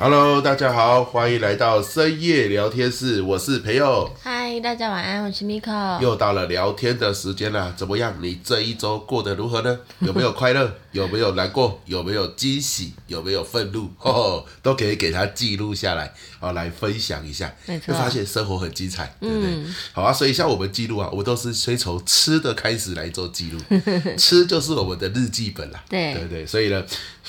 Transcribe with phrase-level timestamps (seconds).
[0.00, 4.08] Hello，大家好，欢迎来到深夜聊天室，我是培佑。
[4.56, 6.00] 大家晚安，我是 Miko。
[6.00, 8.12] 又到了聊天的时间了，怎么样？
[8.20, 9.78] 你这一周过得如何呢？
[10.00, 10.74] 有没有快乐？
[10.90, 11.80] 有没有难过？
[11.84, 12.92] 有没有惊喜？
[13.06, 13.88] 有没有愤怒？
[14.00, 17.54] 哦，都可以给他记录下来，哦来分享一下。
[17.66, 19.50] 没错，发现生活很精彩，对不对？
[19.50, 23.60] 嗯、好啊，所以像我们记录啊，我们都是先从吃的开始来做记录，
[24.18, 25.84] 吃就是我们的日记本啦。
[25.88, 26.82] 对对对，所以呢，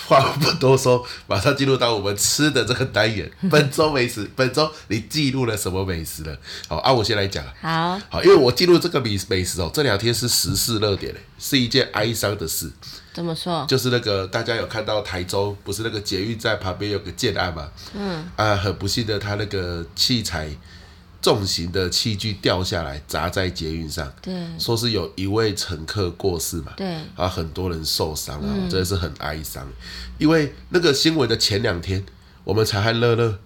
[0.08, 2.66] 话不多说，马上进入到我们吃的。
[2.70, 6.38] 这个单元，本周美食，本周你记录了什么美食了？
[6.68, 7.44] 好啊，我先来讲。
[7.60, 12.72] 好，好，因为我记录这个美美食哦，这两天是时事热点，是一件哀伤的事。
[13.12, 13.66] 怎么说？
[13.68, 17.68] 就是那个大家有看到台中，不是那个捷运站旁边有个建案嘛？
[17.96, 20.48] 嗯，啊，很不幸的，他那个器材
[21.20, 29.68] 重型的器具掉下来砸在捷运上，对，说是有一位乘客过世嘛，对，啊，很多人受伤啊，嗯、真的是很哀伤。
[30.20, 32.06] 因为那个新闻的前两天。
[32.46, 33.38] 我们才和乐乐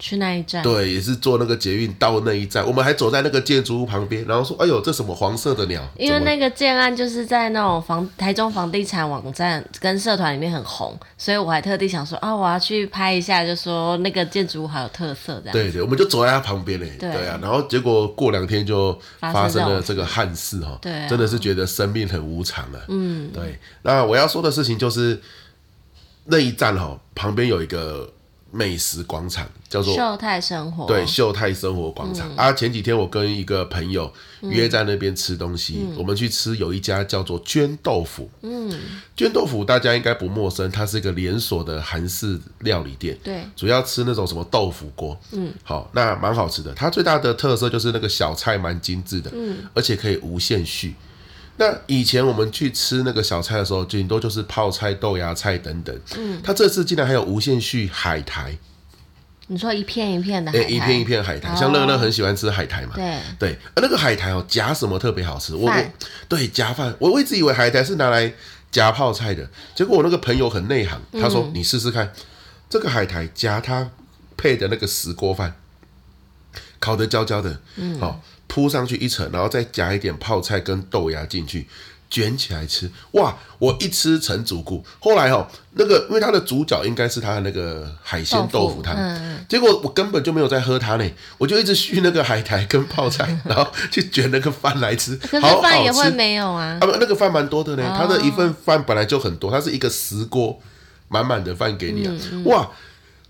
[0.00, 2.66] 去那一站，对，也是坐那个捷运到那一站。
[2.66, 16.90] 我们还走在那个建筑物旁边，然后说：“哎呦，这什么黄色的鸟？”因为那个建案就是在那种房台中房地产网站跟社团里面很红，所以我还特地想说：“啊，我要去拍一下，就说那个建筑物好有特色。”这样对对，我们就走在它旁边嘞。
[16.98, 20.78] 对，对啊，然后结果过两天就发生了这个憾事哈。
[20.80, 22.80] 对，真的是觉得生命很无常了。
[22.88, 23.58] 嗯，对。
[23.82, 25.20] 那我要说的事情就是
[26.24, 28.10] 那一站哈，旁边有一个。
[28.50, 32.52] 美食广场叫做秀泰生活，对，秀泰生活广场、嗯、啊。
[32.52, 38.28] 前几天我跟一个朋友约在那边吃东西，嗯、我们去吃有一家叫做绢豆腐。
[38.42, 38.72] 嗯，
[39.16, 43.16] 绢豆腐大家应该不陌生，它是一个连锁的韩式料理店。
[43.22, 45.18] 对，主要吃那种什么豆腐锅。
[45.32, 46.74] 嗯，好，那蛮好吃的。
[46.74, 50.94] 它最大的特色就是那个小菜蛮精致的，嗯，而且可以无限续。
[51.60, 55.94] 那以前我们去吃那个小菜的时候，顶多就是泡菜、豆芽菜等等。
[56.16, 58.56] 嗯，他这次竟然还有无限续海苔。
[59.48, 60.64] 你说一片一片的海苔？
[60.64, 62.92] 欸、一片一片海苔，哦、像乐乐很喜欢吃海苔嘛。
[62.94, 65.54] 对对，那个海苔哦，夹什么特别好吃？
[65.54, 65.84] 我我
[66.30, 68.32] 对夹饭，我一直以为海苔是拿来
[68.70, 72.10] 夹泡菜的，结果我那个朋友很内行，他说、嗯、你试试看，
[72.70, 73.90] 这个海苔夹它
[74.38, 75.56] 配的那个石锅饭，
[76.78, 78.18] 烤得焦焦的，嗯，好。
[78.50, 81.68] 铺上去一层，然后再夹一点泡菜跟豆芽进去，
[82.10, 82.90] 卷起来吃。
[83.12, 83.36] 哇！
[83.60, 84.84] 我一吃成主顾。
[84.98, 91.08] 后来哦，那个因为它的主角应该是它的那个海鲜豆腐汤，嗯、结果我根本就没有在喝它呢，
[91.38, 95.14] 我就一直续那个海苔跟泡菜，然后去卷那个饭来吃。
[95.16, 96.78] 可是饭也会没有啊？
[96.80, 97.94] 啊不，那个饭蛮多的呢。
[97.96, 100.58] 它的一份饭本来就很多，它是一个石锅
[101.08, 102.12] 满满的饭给你啊！
[102.32, 102.68] 嗯嗯、哇！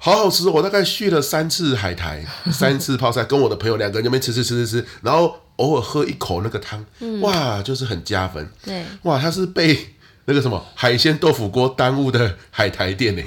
[0.02, 8.50] 好好吃，我大概续了三次海苔， 三次泡菜，跟我的朋友两个人就没吃吃吃吃吃，然后偶尔喝一口那个汤，嗯、哇，就是很加分。
[8.64, 9.94] 对，哇，它是被
[10.24, 13.22] 那个什么海鲜豆腐锅耽误的海苔店呢，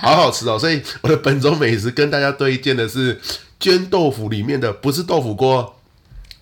[0.00, 0.58] 好好吃哦。
[0.58, 3.20] 所以我的本周美食跟大家推荐的是
[3.60, 5.76] 绢豆腐里面的，不是豆腐锅，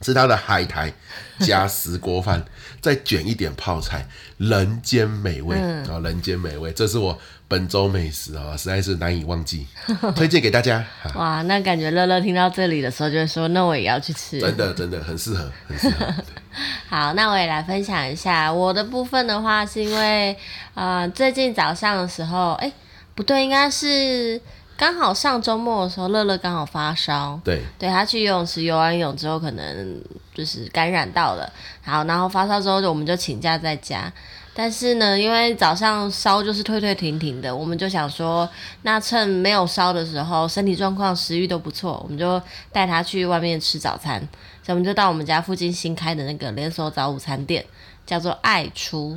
[0.03, 0.95] 是它的海苔
[1.41, 2.45] 加石锅饭，
[2.81, 7.19] 再卷一点泡菜，人间美味啊，嗯、人间美味，这是我。
[7.49, 9.67] 本周美食啊，实在是难以忘记，
[10.15, 10.85] 推荐给大家。
[11.15, 14.39] 哇，那感觉乐乐听到这里的时候就会说，那我也要去吃。
[14.39, 16.07] 真的，真的很适合，很适合。
[16.91, 20.37] 好，那我也来分享一下我的部分的话，是因为
[20.75, 22.73] 呃，最近早上的时候，哎、欸，
[23.15, 24.39] 不对，应该是
[24.77, 27.41] 刚好上周末的时候，乐乐刚好发烧。
[27.43, 29.99] 对，对他去游泳池游完泳之后，可能
[30.35, 31.51] 就是感染到了。
[31.83, 34.13] 好，然后发烧之后，我们就请假在家。
[34.61, 38.51] 但是呢，因为早上烧就是退退停停的，我们就想说，
[38.83, 42.43] 那趁没有烧的时候，身体状况、食欲都不错，我们就
[42.73, 44.19] 带他去外面吃早餐。
[44.61, 47.65] 所以我们就到我们家附近新开的那个连锁早午餐店，
[48.05, 49.17] 叫做爱初，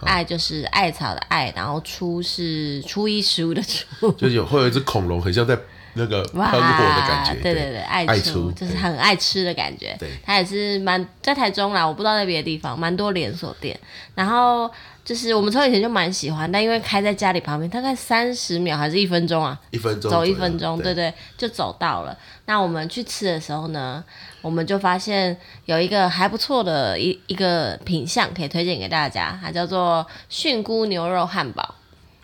[0.00, 5.56] 哦、爱就是艾草的爱，然后初是初一十五的初， 就有会有一只恐龙，很像在。
[5.94, 9.94] 那个喷火的感觉，对对对，爱初就是很爱吃的感觉。
[9.98, 13.78] 对，它也是蛮在台中啦，我不知道在别的地方，蛮多连锁店。
[14.14, 14.70] 然后
[15.04, 19.60] 就是我们从以前就蛮喜欢，但因为开在家里旁边，大概三十秒还是一分钟啊？
[19.70, 22.16] 一分钟，走一分钟，对对，就走到了。
[22.46, 24.02] 那我们去吃的时候呢，
[24.40, 25.36] 我们就发现
[25.66, 31.74] 有一个还不错的一一个品相可以推荐给大家，它叫做菌菇牛肉汉堡。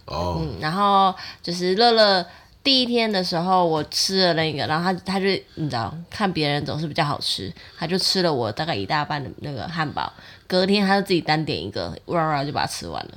[0.07, 2.25] 哦，嗯，然后就是乐乐。
[2.69, 5.25] 第一天的时候，我吃了那个，然后他他就
[5.55, 10.13] 你知道，看别人总是比较好吃，他就吃了我大概一大半的那个汉堡。
[10.47, 13.13] 隔天他就自己单点一个，哇哇就把它吃完了。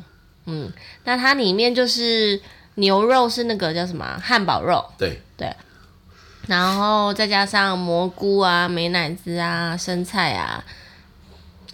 [0.45, 0.71] 嗯，
[1.03, 2.41] 那它里面就是
[2.75, 5.53] 牛肉是那个叫什么汉堡肉，对对，
[6.47, 10.63] 然后再加上蘑菇啊、美乃滋啊、生菜啊，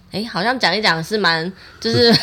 [0.09, 1.51] 哎，好像讲一讲是蛮，
[1.81, 2.13] 就是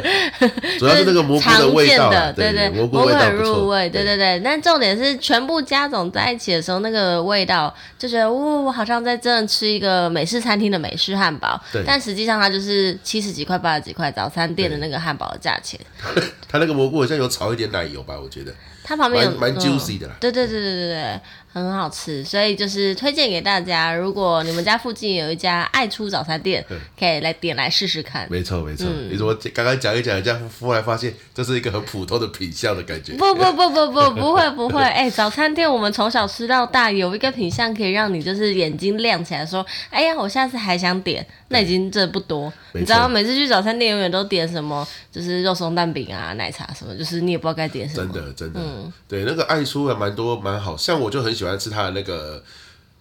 [0.78, 4.40] 主要是那个蘑菇的味道，的对对，蘑菇很入味，对对对。
[4.42, 11.60] 但重点是全部加总在一起的时候，那个味道就觉得，呜，我好像在真的吃一个美式餐厅的美式汉堡。
[11.70, 11.82] 对。
[11.86, 15.78] 但实际上它就是七十几块、八十几块早餐店的那个汉堡的价钱。
[16.50, 18.18] 它那个蘑菇好像有炒一点奶油吧？
[18.18, 18.54] 我觉得。
[18.82, 20.14] 它旁边有蛮 juicy 的啦。
[20.18, 21.20] 对对对对对对。
[21.62, 23.94] 很好吃，所以就是推荐给大家。
[23.94, 26.64] 如果你们家附近有一家爱出早餐店，
[26.98, 28.26] 可以来点来试试看。
[28.30, 33.14] 没错没错，嗯、你怎么刚刚讲一讲，这样忽然发现这是一个很普通的品相的感觉？
[33.14, 41.26] 不不不不不不会不会， 哎、欸，早餐店我们从小吃到大，有一个品相可以让你就是眼睛亮起来，说，哎呀，我下次还想点。
[41.50, 48.12] 那已经真的不多，你知道，每次去早餐店永远都点什么，就是肉松蛋饼啊、奶茶什么，就是你也不知道该点什么。
[48.12, 52.42] 真的真的，嗯，对，那个爱出还蛮多蛮好，像我就很喜欢吃它的那个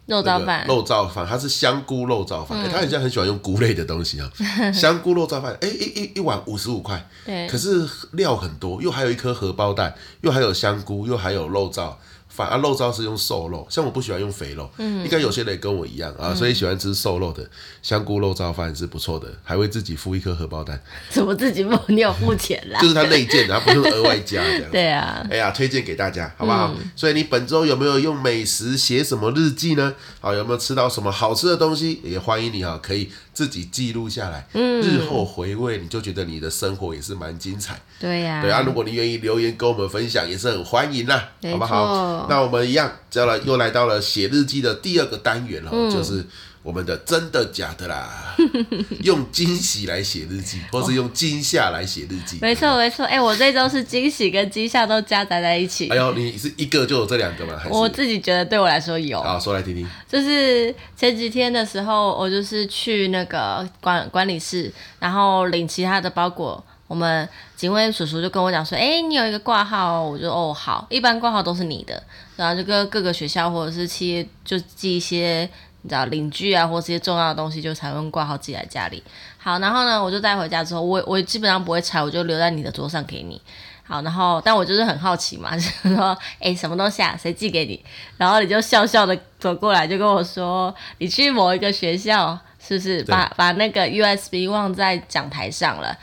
[0.06, 4.32] 肉燥饭，肉燥饭，它是香菇肉燥饭，他、好像很喜欢用菇类的东西啊，
[4.72, 11.94] 香菇肉燥饭，哎、欸、一一一碗五十五块，对，可是料很多，又还有一颗荷包蛋，又还有香菇，又还有肉燥。
[12.38, 17.44] 反而肉燥是用瘦肉，像我不喜欢用肥肉，嗯，应该有些人跟我一样啊，所以喜欢吃瘦肉的
[17.82, 20.80] 香菇肉燥饭是不错的，还会自己付一颗荷包蛋。
[21.10, 21.76] 怎么自己付？
[21.88, 22.80] 你有付钱啦？
[22.80, 24.62] 就是他内件，然后不用额外加的。
[24.72, 25.26] 对啊。
[25.32, 26.72] 哎呀，推荐给大家，好不好？
[26.78, 29.96] 嗯、所以你本周有没有用美食写什么日记呢？
[30.20, 32.00] 好，有没有吃到什么好吃的东西？
[32.04, 37.80] 也欢迎你哈，可以自己记录下来，嗯，日后回味，你就觉得你的生活也是蛮精彩。
[38.00, 38.42] 对呀、啊。
[38.42, 42.26] 对啊，如果你愿意留言跟我们分享，也是很欢迎啦，好不好？
[42.28, 46.26] 那我们一样，接下来又来到了写日记的第二个单元了，嗯、就是
[46.68, 48.36] 我们的真的假的啦，
[49.02, 52.40] 用惊喜来写日记，或是用惊吓来写日记。
[52.42, 55.88] 没错没错，哎、欸，我这周是惊喜跟惊吓都夹杂在一起。
[55.88, 57.54] 哎呦，你是一个就有这两个吗？
[57.58, 59.24] 还是我自己觉得对我来说有。
[59.24, 59.88] 好，说来听听。
[60.10, 66.62] 就是前几天的时候，我就是去那个管管理室，然后领其他的包裹。
[66.88, 67.28] 我们
[67.58, 72.02] 警卫叔叔就跟我讲说：“哎，你有一个挂号，我就哦好，一般挂号都是你的，
[72.38, 75.50] 然后就跟各个学校或者是企业就寄一些
[75.88, 79.02] 你知道邻居啊，或者一些重要的东西，就才会挂号寄来家里。
[79.38, 83.42] 好，然后呢，我就带回家之后，我我基本上不会拆，我就留在你的桌上给你。
[83.86, 87.82] 好，然后但我就是很好奇嘛，就是说哎什么东西啊，谁寄给你？
[88.18, 95.98] 然后你就笑笑的走过来，就跟我说，你去某一个学校是不是把把那个 USB 忘在讲台上了？”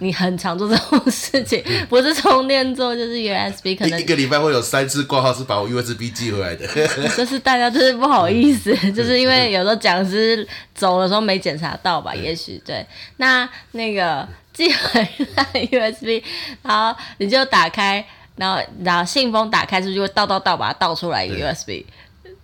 [0.00, 6.66] 你很常做这种事情， 不是充电座就是 USB，可能一个礼拜会有三次挂号是把我 USB 寄回来的。
[7.16, 12.86] 就是大家就是不好意思， 就是因为有时候讲师走的时候没检查到吧，也许对。
[13.16, 16.22] 那那个寄回来 USB，
[16.62, 18.04] 然后你就打开，
[18.36, 21.84] 然后然后信封打开出去会倒倒倒把它倒出来 USB，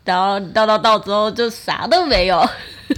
[0.05, 2.47] 然后到到到之后就啥都没有。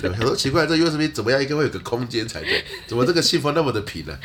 [0.01, 2.65] 对，很多奇怪，这 USB 怎么样应该会有个空间才对？
[2.87, 4.19] 怎么这个信封那么的平呢、啊？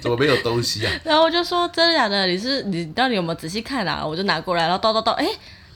[0.00, 0.92] 怎么没有东西啊？
[1.02, 2.26] 然后我就说真的假的？
[2.26, 4.06] 你是你到底有没有仔细看啊？
[4.06, 5.26] 我就拿过来，然后倒倒倒，哎。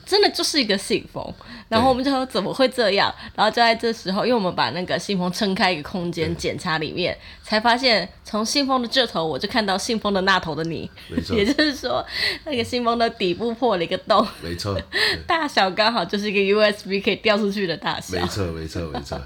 [0.05, 1.33] 真的就是一个信封，
[1.67, 3.13] 然后我们就说怎么会这样？
[3.35, 10.89] 然后就在这时候，因为我们把那个信封撑开一个空间检查里面，才发现从信封的这头我就看到信封的那头的你，
[11.33, 12.05] 也就是说
[12.45, 14.79] 那个信封的底部破了一个洞，没错，
[15.25, 19.19] 大小刚好就是一个 USB 可以掉出去的大小，没错没错没错，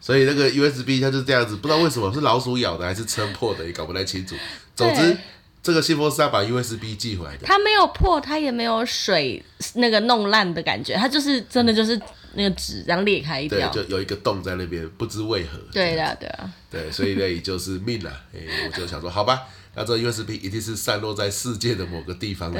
[0.00, 4.34] 所以那个 USB 它就是这样子，不知道为什么是老鼠咬的还是撑破的，也搞不太清楚。
[4.74, 5.16] 总之。
[5.68, 9.44] 这个信封是要把 USB 寄回来的，它没有破，它也没有水
[9.74, 12.00] 那个弄烂的感觉，它就是真的就是
[12.32, 15.58] 那个纸这样裂开一条，对，就有一个洞在那边，不知为何。
[15.70, 18.10] 对的，对啊，对，所以呢，也就是命了。
[18.34, 19.42] 哎，我就想说，好吧。
[19.74, 22.56] 那这 USB 一定是散落在世界的某个地方了，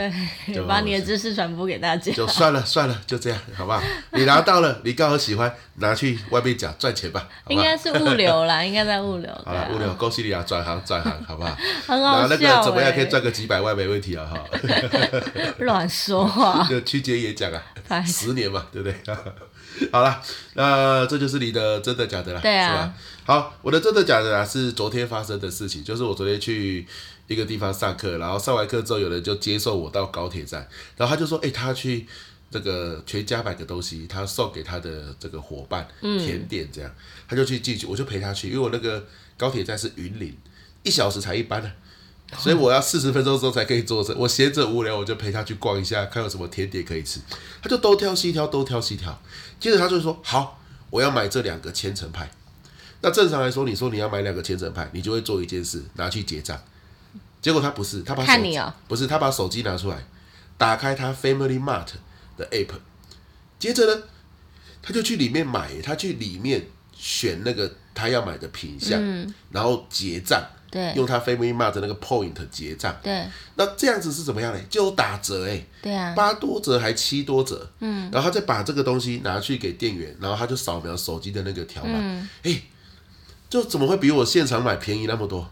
[0.47, 2.13] 对，就把你的知识传播给大家。
[2.13, 3.83] 就算了算了，就这样，好不好？
[4.13, 7.29] 你拿到了，你刚好喜欢，拿去外面讲赚钱吧。
[7.49, 9.31] 应该是物流啦， 应该在物流。
[9.45, 11.57] 好了，物流，恭喜你啊，转行转行，好不好？
[11.87, 12.29] 很好笑。
[12.29, 14.25] 那个怎么样可以赚个几百万没问题啊？
[14.27, 14.45] 哈。
[15.59, 16.67] 乱说话。
[16.71, 17.51] 就曲解也讲
[17.89, 18.95] 啊，十年嘛，对不对？
[19.93, 20.21] 好了，
[20.55, 22.95] 那这就是你的真的假的了，对啊，是吧？
[23.29, 26.87] 好，我的真的假的啊，是昨天发生的事情，就是我昨天去
[27.27, 30.67] 一个地方上课，然后上完课之后，有人就接送我到高铁站，
[30.97, 32.07] 然后他就说，哎、欸，他去
[32.51, 36.97] 这个全家买个东西，他送给他的这个伙伴甜点，这样，嗯、
[37.29, 39.07] 他就去进去，我就陪他去，因为我那个
[39.37, 40.35] 高铁站是云林，
[40.83, 41.71] 一小时才一班呢。
[42.39, 44.15] 所以我要四十分钟之后才可以坐车。
[44.17, 47.21] 我闲着无聊，我就陪他去逛一下，看有什么甜点可以吃。
[47.61, 49.23] 他就东挑西挑，东挑西挑。
[49.61, 52.31] 接着他就说：“好，我要买这两个千层派。”
[53.01, 56.61] 那正常来说，你说你要买两个千层派，你就会做一件事，拿去结账。
[57.41, 60.05] 结果他不是，他把手机不是，他把手机拿出来，
[60.57, 61.87] 打开他 Family Mart
[62.37, 62.71] 的 App，
[63.61, 64.03] 接着呢，
[64.83, 73.25] 他就去里面买，他去里面选那个他要买的品项，嗯、然后结账，对，用他 Family Mart 的那个 Point 结账，对，
[73.55, 74.61] 那这样子是怎么样呢？
[74.69, 81.99] 就打折哎，对啊，八多折还七多折，嗯，然后他再把这个东西拿去给店员，然后他就扫描手机的那个条码，
[82.43, 82.61] 哎、
[83.49, 85.49] 就怎么会比我现场买便宜那么多？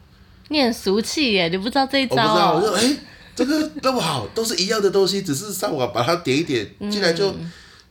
[0.48, 2.54] 你很俗气耶，你不知道这一招、哦？
[2.54, 2.82] 我不知道，我说哎。
[2.82, 2.98] 欸
[3.36, 7.34] 这个那么好，都是一样的东西，只是上网把它点一点，进来就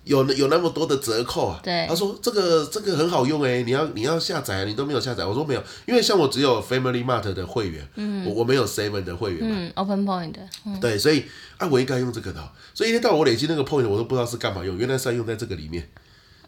[0.04, 1.60] 有有那么多的折扣啊。
[1.62, 5.24] 对，他说这个这个很好用哎，你要你要下载啊，你都没有下载。
[5.24, 10.34] 我说没有，因为像我只有 Family Mart 的会员，嗯，我我没有 Seven 的会员嘛，嗯，Open Point，
[10.66, 11.26] 嗯，对，所以
[11.58, 12.44] 啊，我应该用这个的，
[12.74, 15.88] 所以一天到晚我累积那个 Point，我都不知道是干嘛用，原来是要用在这个里面。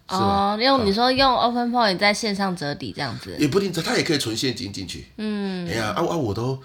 [0.07, 5.07] 哦，用你说用 Open Point 在线上折抵这样子，也不一定，它也可以存现金进去。
[5.17, 6.59] 嗯，哎呀，啊啊，我都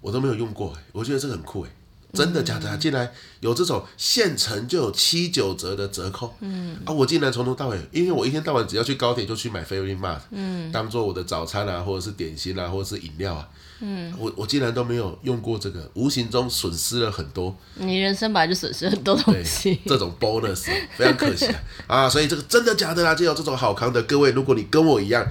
[0.00, 1.70] 我都没有用过，我觉得这个很酷哎。
[2.12, 2.76] 真的假的啊？
[2.78, 6.78] 竟然有这种现成就有七九折的折扣，嗯。
[6.86, 13.46] 啊，我竟然从头到尾，因为我一天到晚只要去高铁就去买 Family Mart，嗯，当做我的早餐啊，或者是点心啊，或者是饮料啊，
[13.80, 17.54] 嗯，我我竟然都没有用过这个，无形中损失了很多。
[17.74, 20.64] 你人生本来就损失很多东西，这种 bonus
[20.96, 21.46] 非常可惜
[21.86, 23.14] 啊，啊，所以这个真的假的啦？
[23.14, 25.26] 就有这种好康的，各位，如果你跟我一样。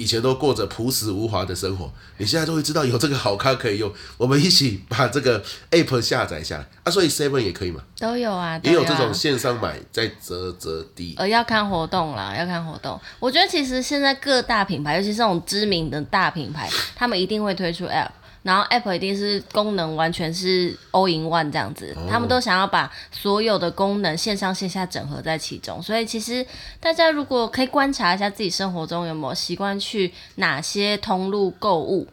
[0.00, 3.92] 以前都过着朴实无华的生活，你现在终于知道有这个好康可以用。
[4.16, 5.42] 我们一起把这个
[5.72, 7.82] app 下载下来啊，所以 Seven 也可以嘛？
[7.98, 11.14] 都有啊，也有这种线上买再折折抵。
[11.18, 12.98] 呃，要看活动啦，要看活动。
[13.18, 16.66] 我觉得其实现在各大品牌，尤其是这种知名的大品牌，
[16.96, 18.08] 他们一定会推出 app。
[18.42, 25.82] 然后 App 一定是功能完全是 all in one 这样子，他们都想要把所有的功能线上线下整合在其中。
[25.82, 26.46] 所以其实
[26.80, 32.08] 大家如果可以观察一下自己生活中有没有习惯去哪些通路购物，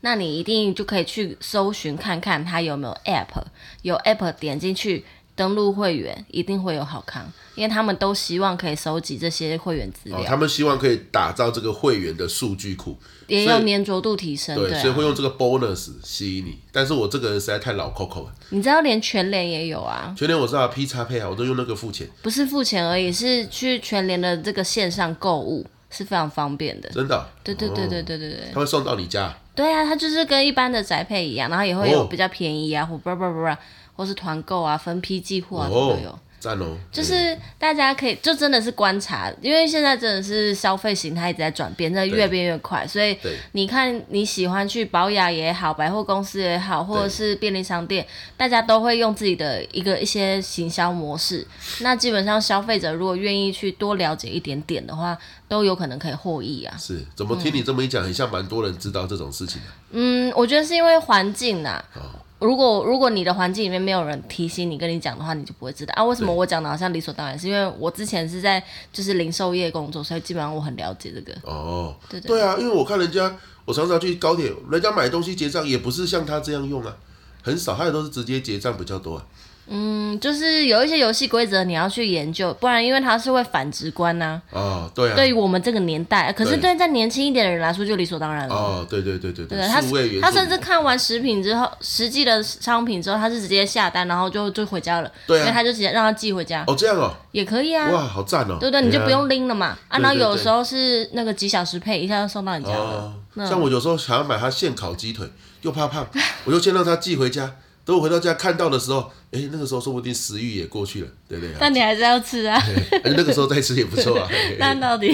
[0.00, 3.42] 那你一定就可以去搜寻看看它有没有 App，
[3.82, 5.04] 有 App 点进去。
[5.34, 7.24] 登录会员一定会有好康，
[7.54, 10.18] 因为他们都希望可以收集这些会员资料。
[10.18, 14.54] 哦，他们希望可以打造这个会员的数据库，也有粘着度提升。
[14.56, 16.58] 对，所以会用这个 bonus 吸引你。
[16.70, 18.34] 但是我这个人实在太老 Coco 了。
[18.50, 20.14] 你知道连全联也有啊？
[20.16, 22.06] 全联我知道 P 叉配啊，我都用那个付钱。
[22.20, 26.90] 不是付钱而已，是去全联的这个线上购物是非常方便的。
[26.90, 27.24] 真的哦？
[27.42, 28.50] 对对对对对对对。
[28.52, 29.34] 他会送到你家？
[29.54, 33.56] 对啊，他就是跟一般的宅配一样，然后也会有比较便宜啊，或不不不不。
[34.02, 36.18] 或是团购啊，分批寄货啊，都有。
[36.42, 36.76] 赞哦！
[36.90, 43.16] 就是大家可以，就真的是观察，因为现在真的是消费形态一直在转变，在越变越快，所以
[43.52, 48.04] 你看你喜欢去保雅也好，百货公司也好，或者是便利商店，
[48.36, 51.46] 大家都会用自己的一个一些行销模式。
[51.78, 55.16] 那基本上消费者如果愿意去多了解一点点的话，
[55.46, 56.76] 都有可能可以获益啊。
[56.76, 59.68] 是，怎么听你这么一讲，很像蛮多人知道这种事情的。
[59.92, 61.80] 嗯，我觉得是因为环境呐。
[61.94, 62.00] 哦
[62.42, 66.04] 如果如果你的环境里面没有人提醒你跟你讲的话，你就不会知道啊。
[66.04, 67.38] 为什么我讲的好像理所当然？
[67.38, 71.32] 是因为我之前是在就是零售业工作，所以基本上我很了解这个。
[71.42, 73.34] 哦，对对，对啊，因为我看人家，
[73.64, 76.96] 我常常去高铁，人家买东西结账也不是像他这样用啊，
[77.42, 79.26] 很少，他也都是直接结账比较多啊。
[79.74, 84.40] 嗯，就是有一些游戏规则你要去研究，不然因为它是会反直观呐。
[84.50, 85.16] 哦，对啊。
[85.16, 88.54] 对于我们这个年代，可是对在年轻一点的人来说就理所当然了。
[88.54, 89.66] 哦，对对对对对。
[89.66, 89.80] 他
[90.20, 95.10] 他甚至看完食品之后，实际的商品之后，他是直接下单，然后就就回家了。
[95.26, 95.42] 对啊。
[95.42, 96.62] 所以他就直接让他寄回家。
[96.66, 97.14] 哦，这样哦。
[97.30, 97.88] 也可以啊。
[97.90, 98.58] 哇，好赞哦。
[98.60, 99.78] 对对，你就不用拎了嘛。
[99.88, 103.14] 啊，然后有时候是那个几小时配，一下就送到你家了。
[103.48, 105.26] 像我有时候想要买他现烤鸡腿，
[105.62, 106.06] 又怕胖，
[106.44, 107.50] 我就先让他寄回家。
[107.84, 109.00] 等我回到家看到的时候，
[109.32, 111.52] 哎、欸，那个时候说不定食欲也过去了，对不对？
[111.58, 112.62] 但你还是要吃啊。
[113.04, 114.28] 那个时候再吃也不错啊。
[114.60, 115.12] 那到底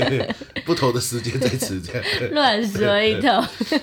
[0.64, 2.02] 不同的时间再吃这样。
[2.32, 3.30] 乱说一通。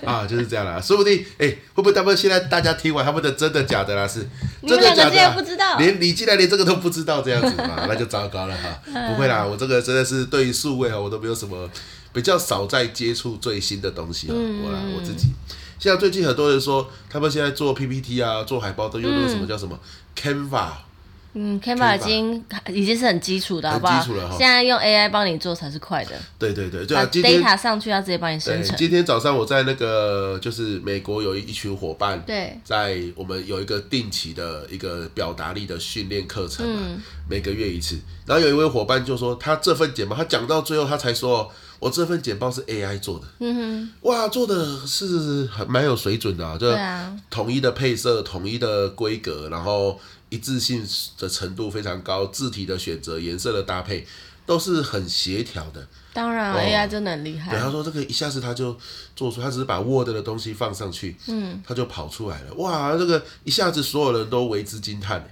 [0.03, 0.81] 啊，就是这样啦。
[0.81, 4.07] 说不定，哎、欸，会不会他们现在大家听完他们的真的假的啦？
[4.07, 4.27] 是
[4.67, 5.35] 真的假的、啊？
[5.37, 5.77] 不知道。
[5.77, 7.85] 连你竟然连这个都不知道这样子嘛？
[7.87, 8.81] 那就糟糕了哈。
[9.09, 11.69] 不会啦，我这个真的是对于数位啊，我都没有什么
[12.11, 14.33] 比较少在接触最新的东西啊。
[14.35, 15.27] 嗯、我啦，我自己。
[15.85, 19.79] 现在最近很多人说，他们现在做 PPT 啊，做海报都用那个什么叫什么
[20.15, 20.69] Canva。
[21.35, 23.99] 嗯，Canva 已经已经是很基础的，好不好？
[23.99, 24.29] 基础了。
[24.31, 26.11] 现在用 AI 帮你做才是快的。
[26.39, 28.75] 对对对，把 data 上去，要直接帮你生成。
[28.77, 37.99] 今天早上我在那个就是美国有一群伙伴，对，在我们有一个定期的一个表达力的训练课程嘛，嗯、每个月一次。
[38.25, 41.51] 然后有一位伙伴就说，他这份简报，他讲到最后他才说。
[41.77, 46.73] 我这份简报是 AI 做的，嗯哼，哇，做的是很蛮有水准的啊，就
[47.29, 49.99] 统一的配色、统一的规格，然后
[50.35, 50.85] 一致性
[51.17, 54.05] 的程度非常高，字体的选择、颜色的搭配
[54.45, 55.87] 都是很协调的。
[56.11, 57.51] 当然哦，AI 真的很厉害。
[57.51, 58.77] 对，他说这个一下子他就
[59.15, 65.25] 做出，他只是把 Word 的东西放上去，嗯，他就跑出来了，哇，这个一下子所有人都为之惊叹，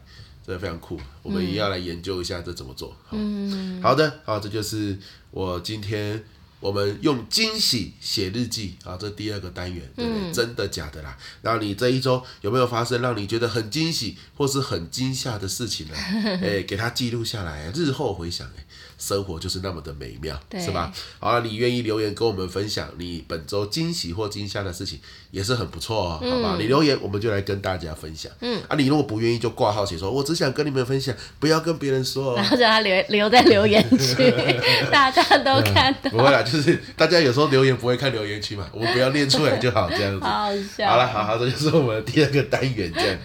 [0.48, 0.98] 真的非常酷。
[1.22, 2.96] 我们也要来研究一下这怎么做。
[3.12, 4.98] 嗯，好的，好，这就是
[5.32, 6.24] 我今天。
[6.63, 10.29] 我们用惊喜写日记啊，这第二个单元，对不对？
[10.29, 11.17] 嗯、真的假的啦？
[11.41, 15.93] 然后你这一周有没有发生让你觉得很惊喜或是很惊吓的事情呢？
[16.41, 18.65] 哎，给它记录下来，日后回想，哎，
[19.04, 20.92] 生活就是那么的美妙，是吧？
[21.20, 25.00] 好了，你愿意留言跟我们分享你本周惊喜或惊吓的事情，
[25.32, 26.56] 也是很不错哦，好吧？
[26.56, 28.32] 嗯、你留言，我们就来跟大家分享。
[28.40, 34.34] 嗯，啊，你如果不愿意，就挂号写说，我只想跟你们分享，不要跟别人说，然后叫他留留在留言区，
[34.90, 36.10] 大家都看到。
[36.10, 40.26] 不会啦，就是大家有时候留言不会看留言区嘛，我们不要念出来就好，这样子。
[40.26, 40.90] 好笑。
[40.90, 43.18] 好了，好好，这就是我们的第二个单元，这样。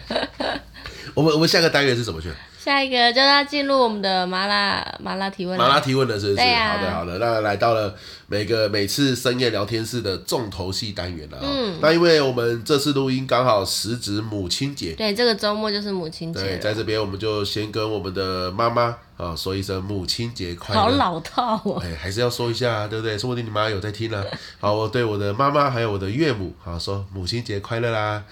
[1.14, 2.28] 我们我们下个单元是什么去？
[2.68, 5.56] 下一个就要进入我们的麻辣麻辣提问。
[5.56, 6.46] 麻辣提问的是不是？
[6.46, 7.94] 啊、好的好的，那来到了
[8.26, 11.38] 每个每次深夜聊天室的重头戏单元了。
[11.40, 11.78] 嗯。
[11.80, 14.92] 那因为我们这次录音刚好时值母亲节。
[14.92, 16.40] 对，这个周末就是母亲节。
[16.40, 20.80] 对，在这边我们就先跟我们的妈妈啊说一声母亲节快乐。
[20.82, 21.80] 好老套哦。
[21.82, 23.18] 哎，还是要说一下，对不对？
[23.18, 24.22] 说不定你妈有在听呢。
[24.60, 28.22] 好，我对我的妈妈还有我的岳母好说母亲节快乐啦！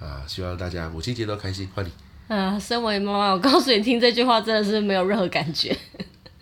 [0.00, 1.68] 啊，希望大家母亲节都开心。
[1.76, 2.03] 欢迎。
[2.28, 5.76] 啊，身为妈妈，我告诉你，听这句话真的是没有任何感觉。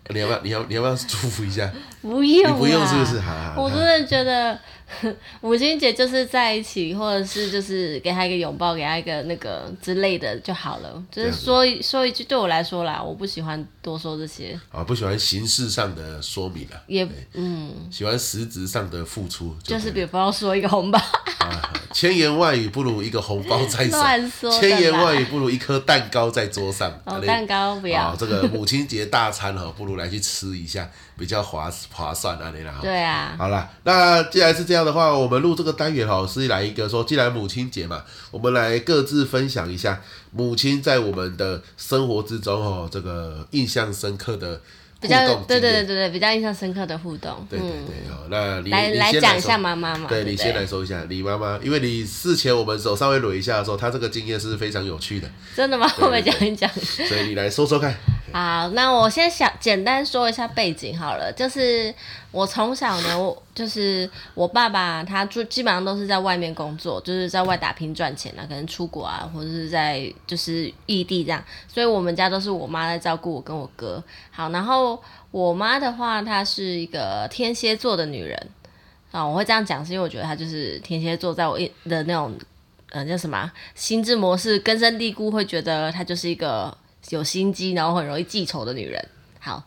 [0.08, 0.40] 你要不要？
[0.42, 1.70] 你要你要不要祝福一下？
[2.02, 3.21] 不用，你不用是不是？
[3.21, 4.59] 好好好，我真的觉得。
[5.40, 11.02] 母亲节就是在一起，或者是就是给他一个拥抱，给他一个那个之类的就好了。
[11.11, 14.59] 就是说一说一句，对我来说啦，我不喜欢多说这些。
[14.71, 16.76] 啊，不喜欢形式上的说明了。
[16.88, 19.78] 也嗯，喜欢实质上的付出就。
[19.78, 20.99] 就是比方说一个红包。
[21.38, 23.88] 啊，千言万语不如一个红包在
[24.28, 24.50] 手。
[24.61, 26.92] 千言万语不如一颗蛋糕在桌上。
[27.06, 28.14] 哦，蛋糕不要。
[28.14, 30.90] 这个母亲节大餐哦，不如来去吃一下。
[31.19, 32.75] 比较划划算啊，你啦。
[32.81, 33.35] 对啊。
[33.38, 40.00] 好啦，那既然是这样的话，我们录这个单元哈，是来一个说，既然母亲节嘛，我们来各自分享一下
[40.33, 44.61] 母亲在我们的生活之中哦，这个印象深刻的
[45.00, 45.09] 互动。
[45.09, 47.47] 比较对对对对对，比较印象深刻的互动。
[47.50, 50.09] 对对对，哦，那你来来讲一下妈妈嘛。
[50.09, 55.28] 对，你先来说一下你妈妈，因为你事前我们手稍微捋一下的时候，她这个经验是非常有趣的。
[55.57, 55.90] 真的吗？
[55.98, 56.70] 我们讲一讲。
[56.72, 57.94] 所以你来说说看。
[58.33, 61.95] 好，那我先想简单说一下背景好了，就是
[62.31, 74.03] 我从小呢，我就是我爸爸他住基本上都是在外面工作，就是在外打拼赚钱啊，可能出国啊，或者是在就是异地这样，所以我们家都是我妈在照顾我跟我哥。
[74.31, 74.99] 好，然后
[75.31, 78.49] 我妈的话，她是一个天蝎座的女人
[79.11, 82.35] 啊，我会这样讲是因为我觉得她就是天蝎座，在我的那种
[82.92, 86.75] 呃叫什么心智模式根深蒂固，会觉得她就是一个。
[87.10, 89.08] 有心机，然后很容易记仇的女人。
[89.38, 89.62] 好，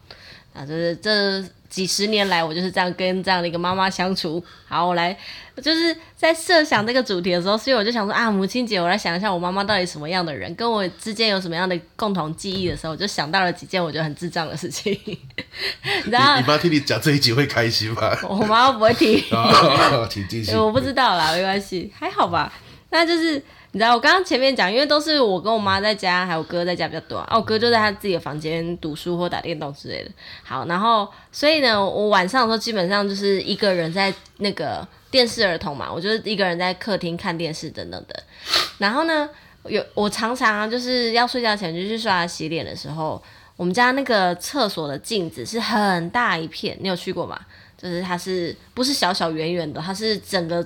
[0.54, 4.42] 啊，就是这几十年来，我就是这样跟这样的一个妈妈相处。
[4.68, 5.16] 好，我来，
[5.62, 14.98] 就是在设想这个主题的时候，所以我就想说啊，母亲节，我来想一下我妈妈到底什么样的人，跟我之间有什么样的共同记忆的时候，我就想到了几件我觉得很智障的事情。
[15.06, 16.40] 你知道？
[16.40, 18.18] 你妈听你讲这一集会开心吗？
[18.30, 19.22] 我妈不会听。
[20.58, 22.54] 我不知道啦，没关系，还好吧。
[22.92, 23.44] 那就是。
[23.76, 27.36] 你知道我刚刚前面讲，因为都是我跟我妈在家，还有哥在家比较多啊。
[27.36, 30.10] 我哥就在他自己的房间读书或打电动之类的。
[30.44, 38.24] 好，然后所以呢，我晚上的时候基本上就是一个人在那个电视儿童嘛，我就是一个人在客厅看电视等等的。
[38.78, 39.30] 然后呢，
[39.66, 43.22] 有我常常，就是要睡觉前就去刷牙洗脸的时候，
[43.58, 47.38] 我们家那个厕所的镜子是很大一片，你有去过吗？
[47.78, 49.82] 就是它是不是小小圆圆的？
[49.82, 50.66] 它是整个。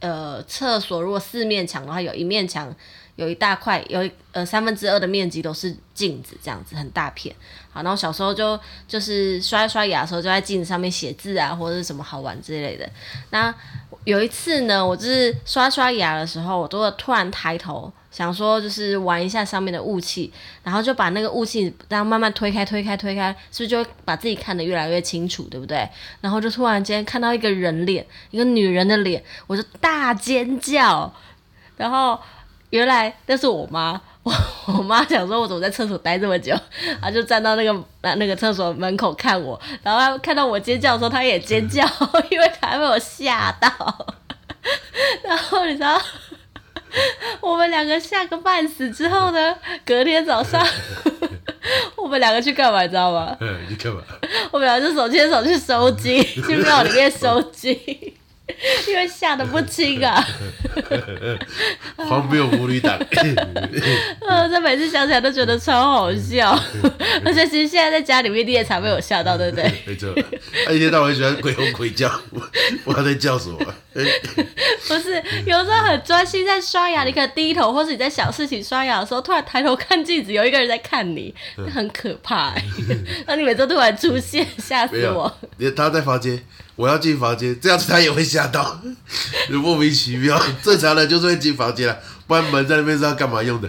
[0.00, 2.74] 呃，厕所如果四面墙的话，有一面墙
[3.16, 7.34] 有一大块，有呃三分之二的面积都是镜子，这样子很大片。
[7.70, 12.88] 好，然后小时候就就是刷刷牙的时候，就在镜子上面写字啊，或者是什么好玩之类的。
[13.30, 13.52] 那
[14.08, 17.92] 有一次呢，我就是刷刷牙的时候，我都会突然抬头。
[18.10, 25.86] 想说就是玩一下上面的雾气，然后就把那个雾气这样慢慢推开、推开、推开，是不是就把自己看得越来越清楚，对不对？
[26.22, 31.12] 然后就突然间看到一个人脸，一个女人的脸，我就大尖叫。
[31.76, 32.18] 然后
[32.70, 34.34] 原来那是我妈，我
[34.78, 36.52] 我妈想说我怎么在厕所待这么久，
[37.00, 41.84] 然后就站到那个那那个厕所门口看我，然后她看到我尖叫的时候，她也尖叫，
[42.30, 43.68] 因为她被我吓到。
[45.24, 46.00] 然后你知道？
[47.40, 50.66] 我们两个吓个半死之后呢，隔天早上，
[51.96, 53.36] 我们两个去干嘛，你知道吗？
[53.40, 54.02] 嗯，去干嘛？
[54.50, 57.78] 我们两个就手牵手去收金，去庙里面收惊。
[58.88, 60.26] 因为吓得不轻啊！
[61.96, 62.98] 荒谬无理党。
[64.26, 66.58] 呃，这每次想起来都觉得超好笑，
[67.24, 69.72] 而且其实现在在家里面你也常被我吓到，对不对？
[69.86, 70.12] 没错，
[70.66, 72.40] 他一天到晚喜欢鬼吼鬼叫，我
[72.84, 73.58] 不知道在叫什么。
[74.88, 81.34] 不是，有时候很专心在刷牙，你可能低头，或是你在想事情刷牙的时候，突然抬头看镜子，有一个人在看你，
[81.72, 82.54] 很可怕。
[83.26, 85.32] 那你每次突然出现，吓死我！
[85.76, 86.42] 他在房间。
[86.78, 88.80] 我要进房间，这样子他也会吓到，
[89.50, 90.40] 就莫名其妙。
[90.62, 93.68] 正常人就是会进房间了，不然门在那边是要干嘛用的？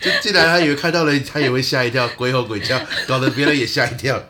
[0.00, 4.20] 就进来，他以为看到了，他也会吓一跳， 鬼吼鬼叫，搞得别人也吓一跳。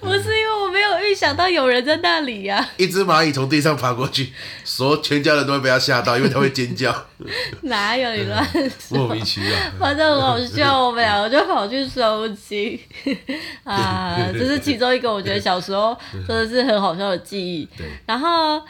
[0.00, 2.68] 不是因为我没有预想到有人在那里呀、啊。
[2.76, 4.32] 一只蚂蚁从地上爬过去，
[4.76, 6.92] 所全家人都会被他吓到，因为他会尖叫。
[7.62, 8.44] 哪有你乱
[8.76, 8.98] 说？
[8.98, 9.50] 莫名其妙。
[9.78, 12.80] 反正很好笑，我们两个就跑去收集。
[13.62, 17.68] 啊，这是其中一个我觉得小时候真的是很好笑的记忆。
[18.04, 18.60] 然后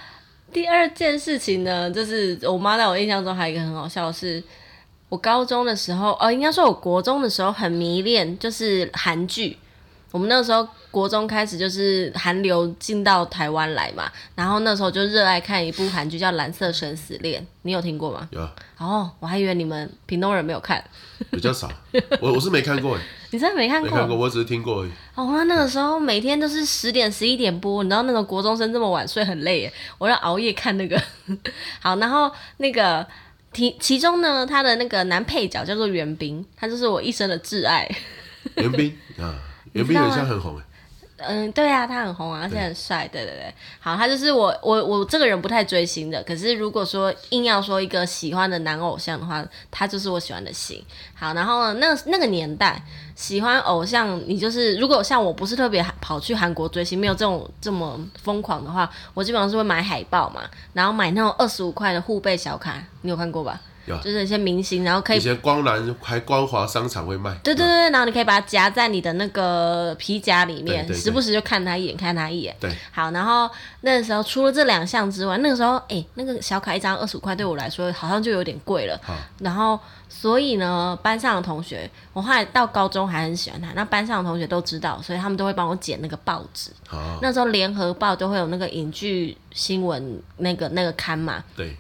[0.53, 4.43] 第二件事情呢，就是我妈在我印象中还有一个很好笑的是。
[5.11, 9.57] 我高中的时候，哦，应该说我国中的时候很迷恋，就是韩剧。
[10.15, 18.29] 我们那个时候国中开始就是韩流进到台湾来嘛，然后那时候就热爱看一部韩剧叫《蓝色生死恋》，你有听过吗？
[18.31, 18.41] 有。
[18.79, 20.85] 哦，我还以为你们屏东人没有看。
[21.33, 21.69] 比较少，
[22.21, 22.97] 我我是没看过。
[23.33, 23.91] 你真的没看过？
[23.91, 24.91] 没看过，我只是听过而已。
[25.17, 30.97] 哦，那那个时候每天都是十点、十一点播，你知道那个国中生这么晚睡很累耶，我要熬夜看那个。
[31.83, 33.05] 好，然后那个。
[33.53, 37.89] 其其中呢，他的那个男配角叫做元彬，他就是我一生的挚爱。
[38.57, 39.39] 元彬 啊，
[39.75, 40.65] 元彬好像很红哎。
[41.17, 43.09] 嗯，对啊，他很红啊，而且很帅。
[43.11, 50.85] 对对对，好，他就是我我我这个人不太追星的，可是如果说硬要说一个喜欢的男偶像的话，他就是我喜欢的星。
[51.15, 52.83] 好，然后呢，那那个年代
[53.15, 63.61] 喜欢偶像，你就是如果像我不是特别跑去韩国追星，没有这种这么疯狂的话，我基本上是会买海报嘛，然后买那种二十五块的护贝小卡，你有看过吧？
[63.87, 72.55] 有就是一些明星，然后可以以前光南还光华商场会卖，对对对，然后你可以把它夹在你的那个皮夹里面，时不时就看他一眼，看他一眼。
[72.59, 73.51] 对，好，然后
[73.83, 78.99] 那个时候除了这两项之外，那个时候哎，那个小卡一张二十五块，对我来说好像就有点贵了。
[79.03, 86.71] 好，然后所以呢，班上的同学，我后来到高中还很喜欢他，那班上的同学都知道，所以他们都会帮我剪那个报纸。
[86.87, 91.45] 好，那时候联合报都会有那个影剧新闻那个那个刊嘛。
[91.57, 91.77] 对。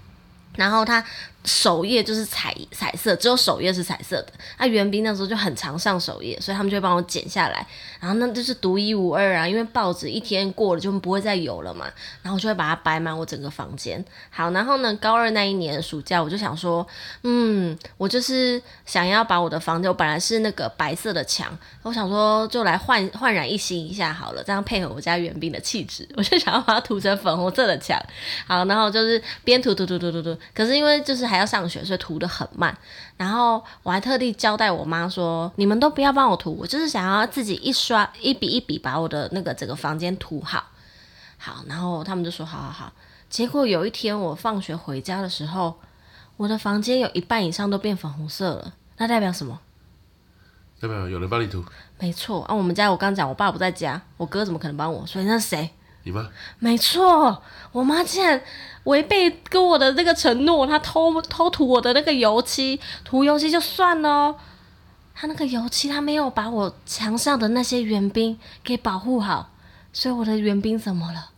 [0.57, 1.05] 然后他
[1.45, 4.29] 首页就是彩彩色，只有首页是彩色的。
[4.59, 7.67] 那元彬那时候就很常上首页，所以他们就帮我剪下来。
[8.01, 11.87] 然后那就是独一无二啊，因为报纸一天过了就不会再有了嘛。
[12.23, 14.03] 然后就会把它摆满我整个房间。
[14.31, 16.87] 好，然后呢，高二那一年暑假，我就想说，
[17.23, 28.01] 嗯，我就是想要把我的房间，我本来是那个白色的墙，我想说就来焕焕然一新一下好了，这样配合我家元彬的气质， 我就想要把它涂成粉红色的墙。
[28.47, 30.37] 好，然后就是边涂涂涂涂涂涂。
[30.55, 32.77] 可是因为就是还要上学，所以涂得很慢。
[33.17, 40.65] 然后我还特地交代我妈说：“你们都不要帮我涂，我就是想要自己一刷一笔一笔把我的那个整个房间涂好。”
[41.37, 42.93] 好，然后他们就说：“好好好。”
[43.29, 45.75] 结果有一天我放学回家的时候，
[46.37, 48.75] 我的房间有一半以上都变粉红色了。
[48.97, 49.59] 那代表什么？
[50.81, 51.65] 代表有人帮你涂？
[51.99, 52.45] 没错。
[52.45, 55.05] 啊，我们家我刚讲，我爸不在家，我哥怎么可能帮我？
[55.07, 55.71] 所以那是谁？
[56.05, 56.29] 你妈？
[56.61, 58.41] 没错，我妈竟然。
[58.85, 64.37] 违背跟我的那个承诺，她偷偷涂我的那个油漆，涂油漆就算了，
[65.15, 69.49] 他那个油漆她没有把我墙上的那些援兵给保护好，
[69.91, 71.31] 所以我的援兵怎么了？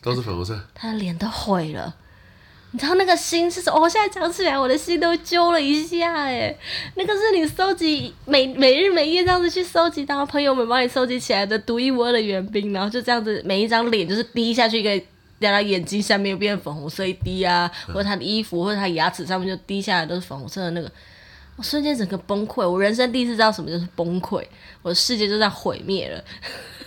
[0.00, 1.94] 都是粉红色，她的脸都毁了。
[2.74, 3.80] 你知道那个心是什么？
[3.80, 6.52] 我现在讲起来，我的心都揪了一下哎。
[6.96, 15.04] 那个是你收集每每日每夜这样子去收集，然后朋友们帮你收集起来的独一无二的园丁，然后就这样子每一张脸就是滴下去一个。
[15.40, 20.90] 在他眼睛下面变粉红色一滴啊，或者他的衣服或者他牙齿上面就滴下来都是粉红色的那个，
[21.56, 24.44] 我瞬间整个崩溃，我人生第一次知道什么就是崩溃，
[24.82, 26.24] 我的世界就这样毁灭了。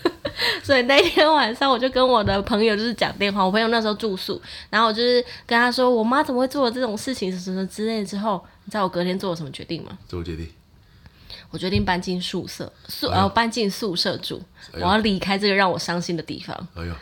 [0.64, 9.98] 所以那天晚上我就跟我的朋友就是讲电话，我朋友那时候住宿，然后我就是跟他说我妈怎么会做了这种事情什么之类的之后，你知道我隔天做了什么决定吗？
[10.08, 10.48] 做决定，
[11.50, 14.42] 我决定搬进宿舍宿，然后搬进宿舍住，
[14.74, 16.68] 我要离开这个让我伤心的地方。
[16.76, 16.94] 哎呦。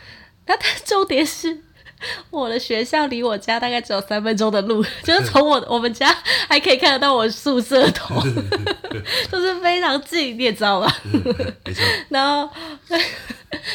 [0.46, 1.60] 那他重点是，
[2.30, 6.14] 我的学校离我家大概只有三分钟的路， 就是从我我们家
[6.48, 8.20] 还可以看得到我宿舍头，
[9.30, 10.92] 就是非常近，你也知道吧？
[11.64, 11.84] 没错。
[12.08, 12.48] 然后，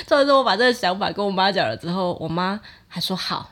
[0.08, 3.50] 重点是我把这个想法跟我妈讲了之后，我妈还说好，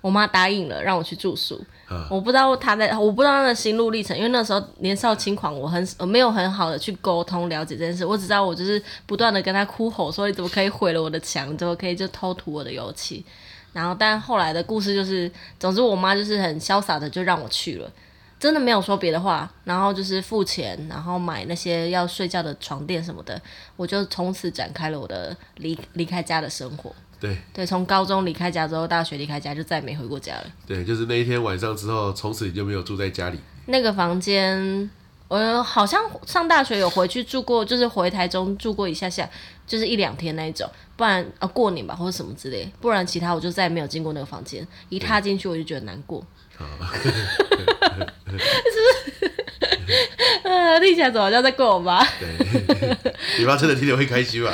[0.00, 1.64] 我妈答应了让我去住宿。
[2.08, 8.02] 我不知道他在，我不知道他的心路历程，因为那时候年少轻狂，我很我没有很好的去沟通了解这件事。
[8.02, 13.22] 我只知道我就是不断的跟他哭吼，说你怎么可以毁了我的墙，怎么可以就偷涂我的油漆。
[13.72, 17.90] 然后，但后来的故事就是，总之我妈就是很潇洒的就让我去了，
[18.38, 19.50] 真的没有说别的话。
[19.64, 23.40] 然后就是付钱，然后买那些要睡觉的床垫什么的，
[23.76, 26.94] 我就从此展开了我的离离开家的生活。
[27.18, 30.44] 对对，从高中离开家之后，大学离开家就再也没回过家了。
[30.66, 33.38] 对，就是那一天晚上之后，从此你就没有住在家里。
[33.66, 34.90] 那个房间，
[35.32, 39.26] 我好像上大学有回去住过，就是回台中住过一下下，
[39.66, 40.70] 就是一两天那一种。
[40.94, 44.66] 不然啊，过年吧或者什么之类，不然其他我就再也没有进过那个房间。
[44.90, 46.22] 一踏进去我就觉得难过。
[46.58, 48.36] 是不
[49.16, 49.32] 是？
[50.44, 52.04] 呃，听起来怎么好像在过我妈？
[52.20, 52.28] 对，
[53.38, 54.52] 你妈真的听得会开心吗？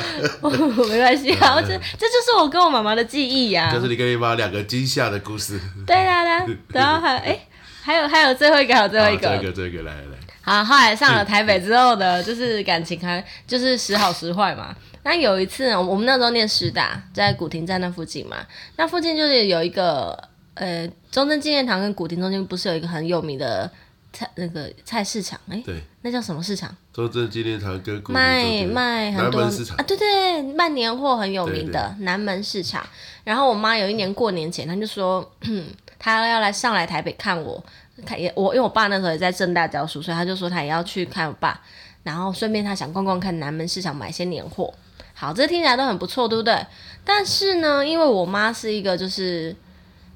[0.88, 3.74] 没关系啊，这这就是我跟我妈妈的记忆呀、啊。
[3.74, 5.60] 就是你跟你妈两个惊吓的故事。
[5.84, 7.48] 对啦啦，然后还哎、欸，
[7.82, 10.18] 还有还有最后一个，还有最后一个，这个这个来来来。
[10.48, 14.74] 好，后来上了台北之后的，就是感情还就是时好时坏嘛。
[15.02, 18.38] 那有一次，我们那时候念师大，在古亭站那附近嘛，
[18.76, 20.18] 那附近就是有一个
[20.54, 23.70] 呃中正纪念堂跟古亭中间不是有一个很有名的
[24.12, 25.38] 菜那个菜市场？
[25.48, 26.74] 哎、欸，对，那叫什么市场？
[26.92, 29.50] 中正纪念堂跟古亭卖卖很多啊，
[29.86, 32.86] 对对，卖年货很有名的南门市场。
[33.24, 35.30] 然后我妈有一年过年前，她就说
[35.98, 37.62] 她要来上来台北看我，
[38.06, 41.60] 看也我因为我爸那时候也在正大教书，所以她就说她也要去看我爸，
[42.02, 44.72] 然后顺便他想逛逛看南门市场买些年货。
[45.14, 46.64] 好，这听起来都很不错，对不对？
[47.04, 49.54] 但是呢，因为我妈是一个就是，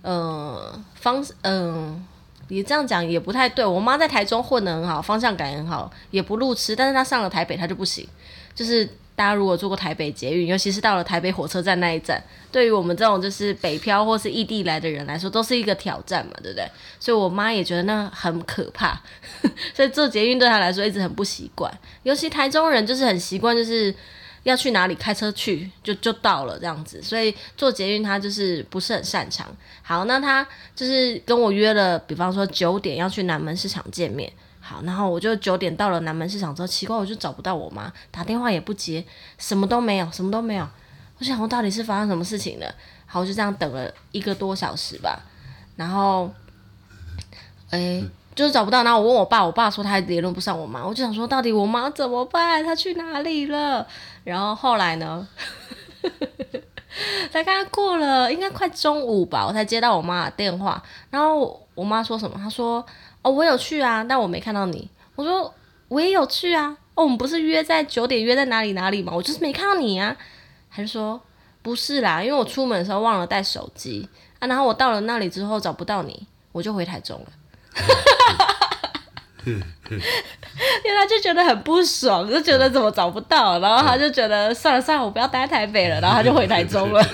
[0.03, 2.07] 呃，方，嗯、
[2.47, 3.65] 你这样讲也不太对。
[3.65, 6.77] 我妈在台中混得很好，方向感很好，也不路痴。
[6.77, 8.09] 但是她上了台北，她就不行。
[8.55, 16.67] 就是大家如果坐过台北捷运，尤其是到了台北火车站那一站，对于我们这种就是北漂或是异地来的人来说，都是一个挑战嘛，对不对？
[16.99, 19.01] 所以我妈也觉得那很可怕，
[19.75, 21.73] 所以坐捷运对她来说一直很不习惯。
[22.03, 23.95] 尤其台中人就是很习惯，就是。
[24.45, 29.47] 要去哪里开车去就就到了这样子，所以坐捷运她就是不是很擅长。
[29.83, 30.45] 好，那她
[30.75, 34.29] 就是跟我约了，比方说九点要去南门市场见面。
[34.63, 39.05] 好，然后我就九点到了南门市场之后，奇怪我就找不到我妈，打电话也不接，
[39.37, 40.67] 什么都没有，什么都没有。
[41.19, 42.75] 我想我到底是发生什么事情了？
[43.05, 45.21] 好，我就这样等了一个多小时吧，
[45.77, 46.31] 然后，
[47.71, 48.05] 哎、欸。
[48.35, 52.65] 就是找不到，然后我问我爸，我爸说他联络不上我妈，我就想说到底我妈怎么办？
[52.65, 53.87] 她去哪里了？
[54.25, 55.29] 然后后来呢？
[57.31, 60.83] 大概过了应该快中午吧，我才接到我妈的电话。
[61.11, 62.39] 然后我妈说什么？
[62.39, 62.83] 她说
[63.23, 65.55] ：“哦，我有去啊，但我没看到你。”我说
[65.89, 69.13] ：“我也有去啊，哦，我们不是约在九点约在哪里哪里吗？
[69.15, 70.17] 我就是没看到你啊。”
[70.69, 71.21] 还是说
[71.61, 72.23] 不是啦？
[72.23, 74.09] 因为我出门的时候忘了带手机
[74.39, 77.27] 啊，然后我到了那里之后找不到你，我就回台中了。
[79.45, 87.05] 因为他就觉得很不爽，就觉得怎么找不到，然后他就觉得算了算了，我不要待在台北了，然后他就回台中了。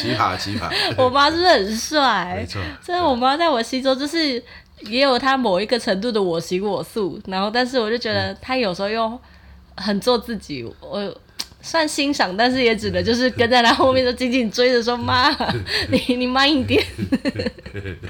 [0.00, 0.70] 奇葩奇葩！
[0.96, 2.36] 我妈是不是很帅？
[2.38, 4.42] 没错，所以我妈在我心中就是
[4.80, 9.18] 也有她某一个程度的我行我素，然后但是我就觉得她有时候又
[9.76, 11.14] 很做自己，我。
[11.64, 15.30] 算欣赏，但是也只能就是跟在他后面，就紧紧追着说：“妈，
[15.92, 16.84] 你你慢一点。”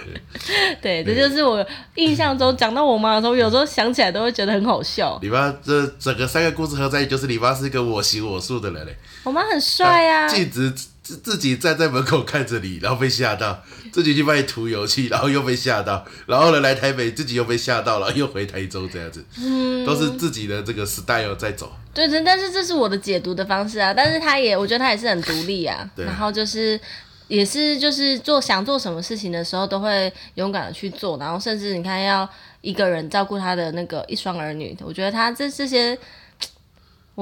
[0.80, 1.62] 对，这就是我
[1.96, 5.18] 印象中讲到我妈的时候，有时候想起来都会觉得很好笑。
[5.20, 8.96] 你妈这整个三个故事合在一起，就是你妈是一个我行我素的人嘞。
[9.22, 10.74] 我妈很帅呀、啊，镜子。
[11.02, 13.62] 自自己站在门口看着你，然后被吓到，
[13.92, 21.72] 自己去帮你涂油漆，然后又被吓到，然后呢来台北，自己又被吓到了，然后又回台州这样子，嗯，都是自己的这个 style 在走。
[21.92, 26.80] 对对，但是这是我的解读的方式啊，但是他也，我觉得他也是很独立啊，对然后就是
[27.26, 32.28] 也是就是做想做什么事情的时候都会勇敢的去做，然后甚至你看要
[32.60, 35.98] 一个人照顾他的那个一双儿女，我觉得他这这些。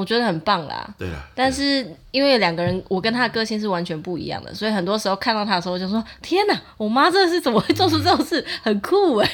[0.01, 8.45] 我觉得很棒啦，对啊，但是因为两个人，我跟他的个性是完全不一样的，所以很多时候看到他的时候，我就说：天哪，我妈这是怎么会做出这种事？
[8.65, 9.29] 很酷哎！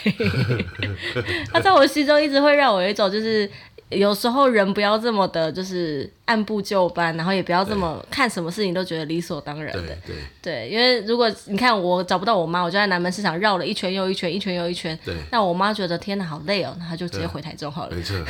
[1.52, 3.48] 他在我心中一直会让我有一种，就是
[3.90, 9.80] 有时候人不要这么的，就是按部就班，然后也不要这么看什么事情都觉得理所当然的。
[9.82, 14.98] 对对，对，因为如果你看我找不到我妈，我就在南门市场绕了一圈又一圈，一圈又一圈。
[15.04, 17.94] 对，那我妈觉得天哪，好累哦，那她就直接回台中好了。
[17.94, 18.16] 没错。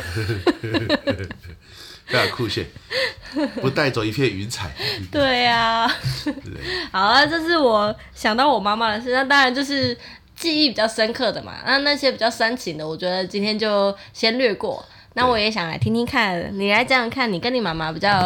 [2.07, 2.65] 非常酷炫，
[3.61, 4.71] 不带走一片云彩。
[5.11, 5.97] 对呀、啊，
[6.93, 9.13] 好啊，这是我想到我妈妈的事。
[9.13, 9.97] 那当然就是
[10.37, 11.55] 记忆比较深刻的嘛。
[11.67, 14.85] 那那些比较煽情的，我觉得今天就先略过。
[15.15, 18.25] 那我也想来听听看，你来讲讲看，你跟你妈妈比较，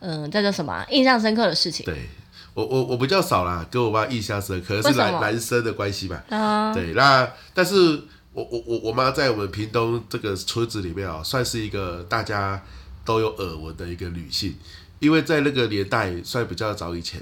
[0.00, 1.86] 嗯，叫做什么印象深刻的事情？
[1.86, 2.06] 对
[2.52, 6.22] 我，我我比较少啦，跟我妈印象深刻，可能是男男生的关系吧。
[6.28, 8.02] 啊，对，那但是
[8.34, 12.62] 我我我我妈在我们屏东这个村子里面啊，算是一个大家。
[13.10, 14.54] 都有耳闻的一个女性，
[15.00, 17.20] 因为在那个年代算比较早以前，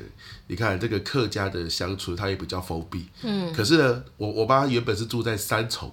[0.49, 3.07] 你看这个客家的乡村，它也比较封闭。
[3.23, 3.51] 嗯。
[3.55, 5.91] 可是呢，我我爸原本是住在三重，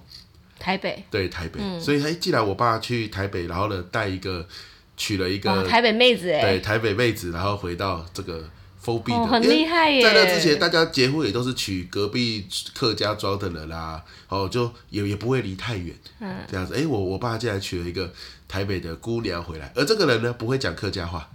[0.58, 1.02] 台北。
[1.10, 1.60] 对，台北。
[1.62, 4.46] 嗯、所以，哎，既然我爸去台北，然后呢，带一个
[4.98, 8.46] 娶了一个台北妹子，哎，对，台北妹子，然后回到这个
[8.78, 10.02] 封闭的，哦、很厉害耶！
[10.02, 16.74] 在那之前，大家结婚也都是娶隔壁客家庄的人啦、啊，哦，就也也不会离太远，嗯，这样子。
[16.74, 18.12] 哎、欸，我我爸竟然娶了一个
[18.48, 21.28] 台北的姑娘回来，而这个人呢，不会讲客家话，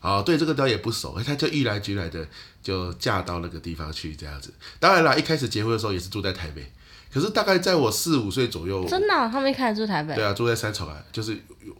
[0.00, 2.26] 哦，对这个倒也不熟，哎，他就一来举来的
[2.62, 4.52] 就嫁到那个地方去，这样子。
[4.78, 6.72] 当然啦，一开始结婚的时候也是住在台北。
[7.08, 10.14] 可是大概在我四五岁左右，真的、啊，他们一开始住台北。
[10.14, 11.34] 对啊，住在三重啊，就是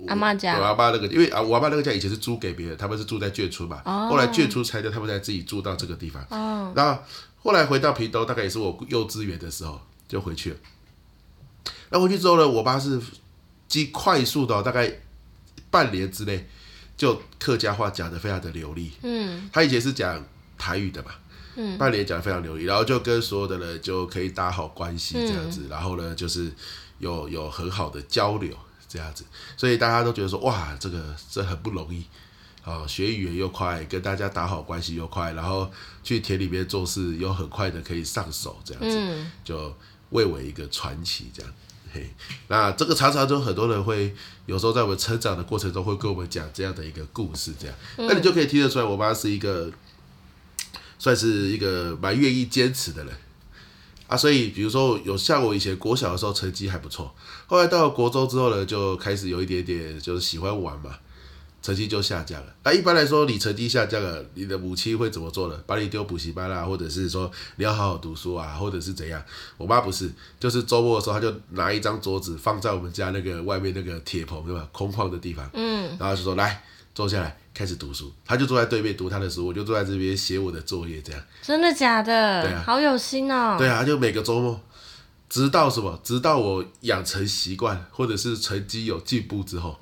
[0.07, 0.59] 阿妈家。
[0.59, 3.83] 我阿爸那个，因为啊，我阿爸那个家以前是租给别人，他们是住在眷村嘛。
[3.85, 4.09] 哦。
[4.09, 6.25] 后来眷村拆掉，他们才自己住到这个地方。
[6.31, 6.73] 哦。
[6.75, 6.95] 那
[7.43, 10.57] 后后来回到屏东，大概也是我幼稚园的时候就回去了。
[11.91, 13.01] 那回去之后呢，我爸是
[13.69, 14.93] 极快速的，大概
[15.71, 16.47] 半年之内
[16.97, 18.93] 就客家话讲得非常的流利。
[19.03, 19.49] 嗯。
[19.53, 20.25] 他以前是讲
[20.59, 21.11] 台语的嘛。
[21.59, 26.53] 嗯，半年讲得非常流利，然后就跟所有的人就可以打好关系这样子，嗯、然后呢，就是
[26.99, 28.55] 有有很好的交流
[28.87, 29.25] 这样子，
[29.57, 32.05] 所以大家都觉得说，哇，这个这很不容易
[32.63, 35.73] 啊，学语言又快，跟大家打好关系又快，然后
[36.05, 39.75] 去田里面做事又很快的可以上手这样子，嗯、就
[40.11, 41.51] 蔚为一个传奇这样。
[41.93, 42.11] 嘿，
[42.49, 44.15] 那这个常常就很多人会
[44.47, 49.71] 有时候在我们成长的过程中会跟我们讲这样的一个故事这样，嗯、那你就可以听得出来，我妈是一个。
[50.99, 53.15] 算是一个蛮愿意坚持的人
[54.07, 57.15] 啊，所以比如说有像我以前国小的时候成绩还不错，
[57.47, 60.99] 后来到了国中之后呢，就开始有一点点就是喜欢玩嘛，
[61.67, 62.55] 成绩就下降了。
[62.63, 65.61] 那一般来说，你成绩下降了，你的母亲会怎么做呢？
[65.67, 69.21] 把你丢补习班啦，或者是说你要好好读书啊，或者是怎样？
[69.57, 76.63] 我妈不是，就是周末的时候，她就拿一张桌子放在我们家那个外面那个铁棚对吧，空旷的地方，嗯，然后就说来
[76.95, 77.37] 坐下来。
[77.53, 81.21] 开始读书，她就坐在对面读她的书，我就坐在这边写我的作业，这样。
[81.41, 82.43] 真的假的？
[82.43, 83.57] 对啊，好有心哦。
[83.59, 84.61] 对啊，就每个周末，
[85.27, 85.99] 直到什么？
[86.05, 89.79] 直到我养成习惯，或者是成绩有进步之后，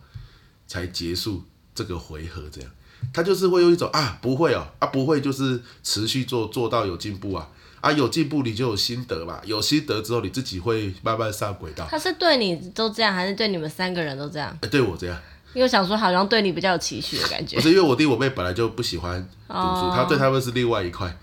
[0.69, 1.43] 才结束
[1.75, 2.43] 这个回合。
[2.53, 2.71] 这样，
[3.13, 7.49] 他就是会有一种啊，不会哦，啊，不会，就是持续做，做到有进步啊，
[7.81, 11.87] 啊，有进步你就有心得嘛，有心得之后你自己会慢慢上轨道。
[11.91, 14.57] 他是对你都这样，还是对你们三个人都这样？
[14.63, 15.19] 欸，对我这样。
[15.53, 21.17] 因为想说好像对你比较有期许的感觉，不是因为我弟我妹本来就不喜欢读书，他对他们是另外一块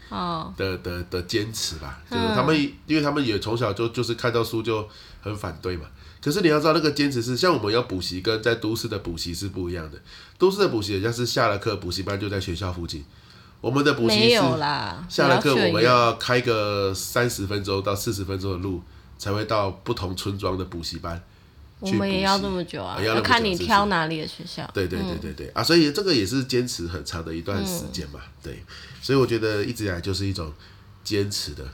[0.55, 2.55] 的的的坚持吧，就是他们，
[2.87, 4.87] 因为他们也从小就就是看到书就
[5.21, 5.85] 很反对嘛。
[6.21, 9.97] 可是你要知道，那个坚持是像我们要补习，跟在都市的补习是不一样的。
[10.37, 13.03] 都市的补习，人家是下了课补习班就在学校附近，
[13.59, 14.35] 我们的补习是
[15.09, 18.83] 下了课我们要开个三十分钟到四十分钟的路，
[19.17, 21.21] 才会到不同村庄的补习班。
[21.79, 24.69] 我们也要这么久啊，要，要看你挑哪里的学校。
[24.71, 28.19] 对对对对对、嗯、啊，所以这个也是坚持很长的一段时间嘛。
[28.23, 28.63] 嗯、对，
[29.01, 30.53] 所以我觉得一直以来就是一种
[31.03, 31.67] 坚持的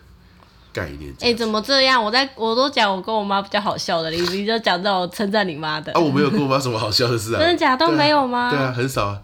[0.73, 1.11] 概念。
[1.19, 2.03] 哎、欸，怎么这样？
[2.03, 5.91] 我在我都讲我跟我妈比较好笑的，你你就讲这种称赞你妈的。
[5.93, 7.39] 啊，我没有跟我妈什么好笑的事啊。
[7.43, 8.49] 真的假的都没有吗？
[8.49, 9.21] 对啊，很少啊。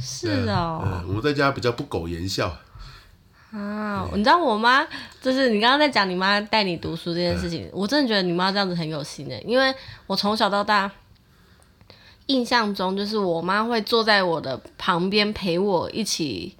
[0.00, 2.56] 是哦、嗯，我们在家比较不苟言笑。
[3.52, 4.84] 啊，你知道我妈
[5.22, 9.72] 就是你刚刚在讲你妈带你读书这件事情，我真的觉得你妈这样子很有心的，因为
[10.08, 10.90] 我从小到大
[12.26, 16.56] 印象中就是我妈会坐在我的旁边陪我一起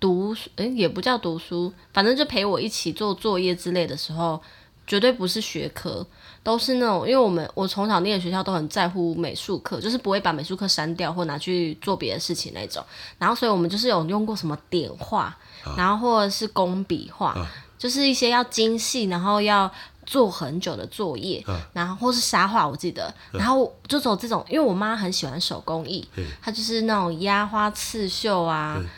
[0.00, 4.42] 读，诶、欸，也不叫读书，反正就陪我一起做作业之类的时候，
[4.86, 6.04] 绝对不是学科，
[6.42, 12.84] 都是那种，因为我们我从小念的学校都很在乎美术课，就是不会把美术课删掉或拿去做别的事情那种，
[13.18, 15.36] 然后所以我们就是有用过什么点画。
[15.76, 19.70] 然后或者是工笔画，啊、就是一些要精细，然后要
[20.06, 26.08] 做很久的作业，啊、然后或是沙画，我记得，啊、然后就走这种，因为我妈很喜欢手工艺，
[26.40, 28.88] 她就是那种压花刺绣啊，嘿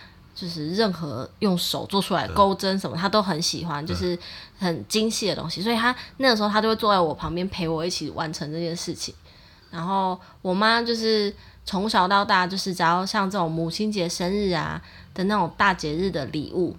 [0.42, 4.18] 就是任何用手做出来的钩针什么，他都很喜欢，就是
[4.58, 9.14] 很精细的东西，所以他那个时候他就会坐在我旁边陪我一起完成这件事情。
[9.70, 11.32] 然后我妈就是
[11.64, 14.82] 从小到大，就是只要像这种母亲节、生日啊。
[15.14, 16.74] 的那种大节日的礼物，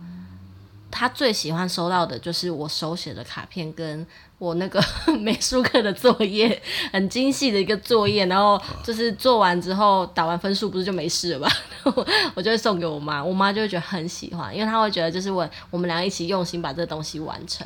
[0.95, 4.05] 他最喜欢收到的就是我手写的卡片，跟
[4.37, 4.79] 我那个
[5.19, 6.61] 美术课的作业，
[6.93, 8.27] 很精细的一个作业。
[8.27, 11.51] 然后就是做完之后打完分数，不是就没事了吧？
[12.35, 17.65] 我就会送给我妈，我妈就会觉得很喜欢，因为她会觉得就是我我们俩一起用心把这个东西完成。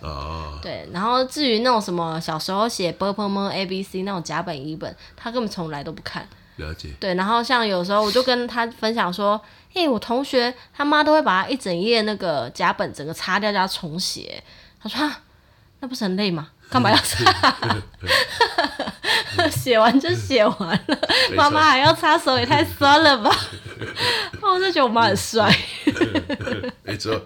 [0.62, 0.88] 对。
[0.94, 6.26] 然后至于那种什么小时候写 b p m a b c 那种甲本乙本，他根本从来都不看。
[6.56, 6.90] 了解。
[6.98, 9.40] 对，然后像有时候我就跟他分享说。
[9.78, 14.44] 哎、欸，我同学他妈都会把他一整页那个甲本整个擦掉，叫他重写。
[14.82, 15.00] 他说
[15.82, 16.50] ：“那不是很累吗？
[16.68, 17.56] 干嘛要擦？
[19.52, 20.58] 写完就写完
[20.88, 21.00] 了，
[21.36, 23.30] 妈妈还要擦手，也太酸了吧！
[24.42, 25.56] ”我就觉得我妈很帅。
[26.82, 27.22] 没错。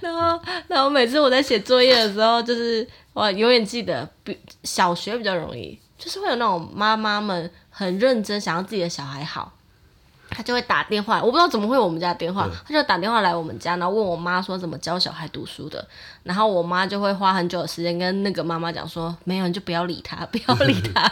[0.00, 9.52] 然后，然后每次我在写作业的时候，就是我永远记得，比小学比较容易，就是会有那种妈妈们很认真，想要自己的小孩好。
[10.34, 15.86] 他就会打电话，我不知道怎么会有我们家电话，他就打电话来我们家，然后问我妈说怎么教小孩读书的，
[16.24, 21.10] 然后我妈就会花很久的时间跟那个妈妈讲说，没有你就不要理他， 不要理他，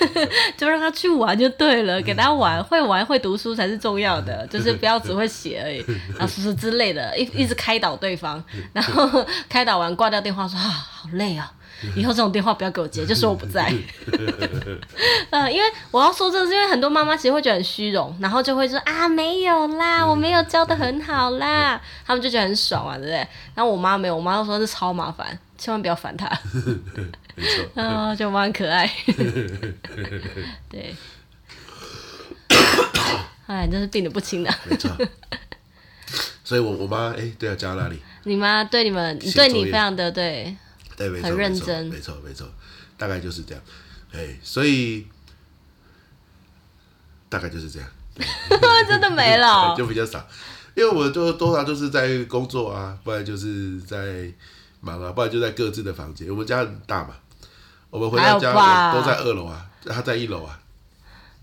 [0.56, 5.84] 就让他去玩就对了，给他玩，会玩会读书才是重要的，就是不要只会写而已，
[6.16, 8.42] 然后什么之类的，一一直开导对方，
[8.72, 11.52] 然后开导完挂掉电话说啊好累啊。
[11.96, 13.72] 以后这种电话不要给我接，就说我不在。
[15.30, 23.16] 嗯， 因为我要说这个，是因为很多妈妈其实会觉得很虚荣，然后就会说啊没有啦，我没有教的很好啦，他们就觉得很爽啊，对不对？
[23.54, 26.30] 然后我妈没有，我妈都说这超麻烦，千万不要烦她。
[27.34, 28.14] 没错。
[28.16, 28.90] 就妈很可爱。
[30.68, 30.94] 对。
[33.46, 34.54] 哎，真是病得不轻的。
[34.64, 34.90] 没错。
[36.44, 37.98] 所以我我妈哎，对啊，家哪里？
[38.24, 40.54] 你妈对你们，对你非常的对。
[40.96, 42.46] 对，没错，很认真，没错，没错，
[42.96, 43.62] 大概就是这样，
[44.12, 45.06] 哎，所以
[47.28, 47.88] 大概就是这样，
[48.88, 50.26] 真的没了， 就比较少，
[50.74, 54.32] 因为我就多少都是在工作啊，不然就是在
[54.80, 56.28] 忙啊，不然就在各自的房间。
[56.28, 57.14] 我们家很大嘛，
[57.90, 60.58] 我们回到家都在二楼啊，他在一楼啊。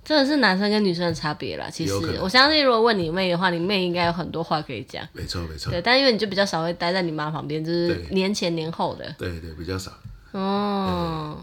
[0.09, 1.69] 真的是男生跟女生的差别啦。
[1.69, 5.07] 其实我相信，如果问你妹的话，你妹应该有很多话可以讲。
[5.13, 5.69] 没错，没错。
[5.69, 9.05] 对，但因为你就比较少会待在你妈旁边，就是年前年后的。
[9.19, 9.91] 对对，比较少。
[10.31, 11.37] 哦，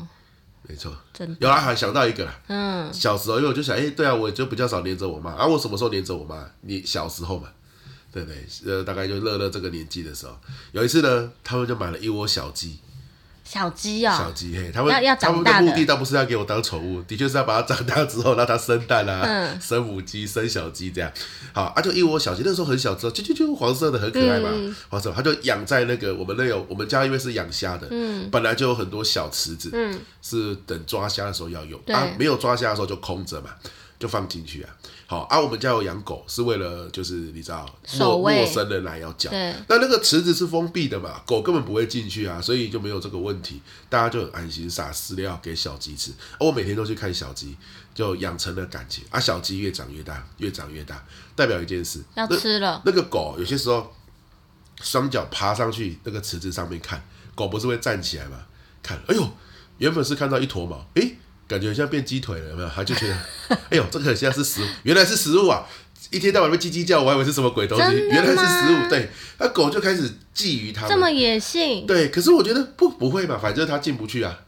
[0.63, 0.93] 没错。
[1.13, 1.37] 真的。
[1.39, 2.41] 有啦，还想到一个啦。
[2.49, 2.93] 嗯。
[2.93, 5.31] 小时候，因为我就想，哎，对啊，我就比较少黏着我妈。
[5.31, 6.45] 啊，我什么时候黏着我妈？
[6.63, 7.49] 你小时候嘛，
[8.11, 8.45] 对不对？
[8.67, 10.37] 呃，大概就乐乐这个年纪的时候，
[10.73, 12.81] 有一次呢，他们就买了一窝小鸡。
[13.49, 21.11] 小鸡啊、哦，小鸡嘿，他们他们的目的倒不是要给我当宠物，的确是要把它长大之后让它生蛋啊，嗯、生母鸡、生小鸡这样。
[21.53, 24.51] 好啊，就一窝小鸡，那时候很小，之后就就就黄色的，很可爱嘛。
[24.53, 33.51] 嗯、黄色，他就养在那个我们那有我们家因为是养虾的，嗯，本来就有很多小池子，嗯，是等抓虾的时候要用，对啊，没有抓虾的时候就空着嘛。
[33.99, 34.69] 就放进去啊，
[35.09, 37.65] 好啊，我们家有养狗，是为了就是你知道，
[37.97, 47.57] 陌陌生人来要叫，对，那那个池子是封闭的嘛，狗根本不会进去啊，所以就没有这个问题，大家就很安心，撒饲料给小鸡吃，啊，我每天都去看小鸡，
[47.95, 51.05] 就养成了感情啊，小鸡越长越大，越长越大，
[51.37, 52.83] 代表一件事，要吃了。
[52.85, 53.95] 那，那个狗有些时候
[54.83, 57.01] 双脚爬上去那个池子上面看，
[57.37, 58.39] 狗不是会站起来吗？
[58.83, 59.31] 看，哎呦，
[59.79, 61.17] 原本是看到一坨毛，诶。
[61.49, 62.69] 感觉像变鸡腿了，有没有？
[62.69, 63.17] 他就觉得，
[63.71, 65.67] 哎呦，这个很像是食物，原来是食物啊！
[66.11, 68.89] 一天到晚被叽叽叫，我还以为是什么鬼东西，原来是食物。
[68.89, 70.87] 对，那狗就开始觊觎它。
[70.87, 71.87] 这么野性？
[71.87, 74.39] 对，可是我觉得不不会吧，反正它进不去啊。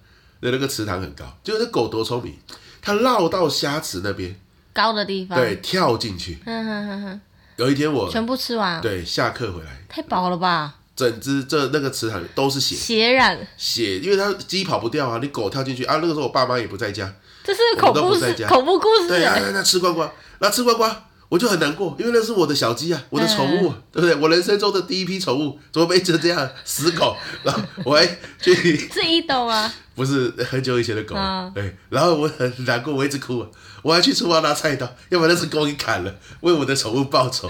[0.41, 2.35] 那那个池塘很高，就是那狗多聪明，
[2.81, 4.37] 它绕到虾池那边
[4.73, 6.39] 高的地方，对，跳进去。
[6.45, 7.21] 哼哼哼哼。
[7.57, 10.77] 有一天我全部吃完，对，下课回来，太饱了吧？
[10.99, 16.01] 整只这那个池塘都是血，血染血，因为它鸡跑不掉啊，你狗跳进去啊。
[16.03, 19.07] 那个时候我爸妈也不在家，这是恐怖事，恐怖故事。
[19.07, 24.17] 对啊，那吃光光，那吃光光，我就很难过，因为那是我的小鸡啊，我的宠物，嗯、对不对？
[24.17, 27.17] 我人生中的第一批宠物，怎么变成这样死狗？
[27.45, 28.05] 然后我还
[28.41, 28.53] 去
[28.93, 29.73] 是伊豆吗？
[29.95, 33.47] 不是很久以前的狗，哦、对，然后我很难过，我一直哭，
[33.83, 37.49] 我要去厨房拿菜刀，要把那只狗给砍了，为我的宠物报仇，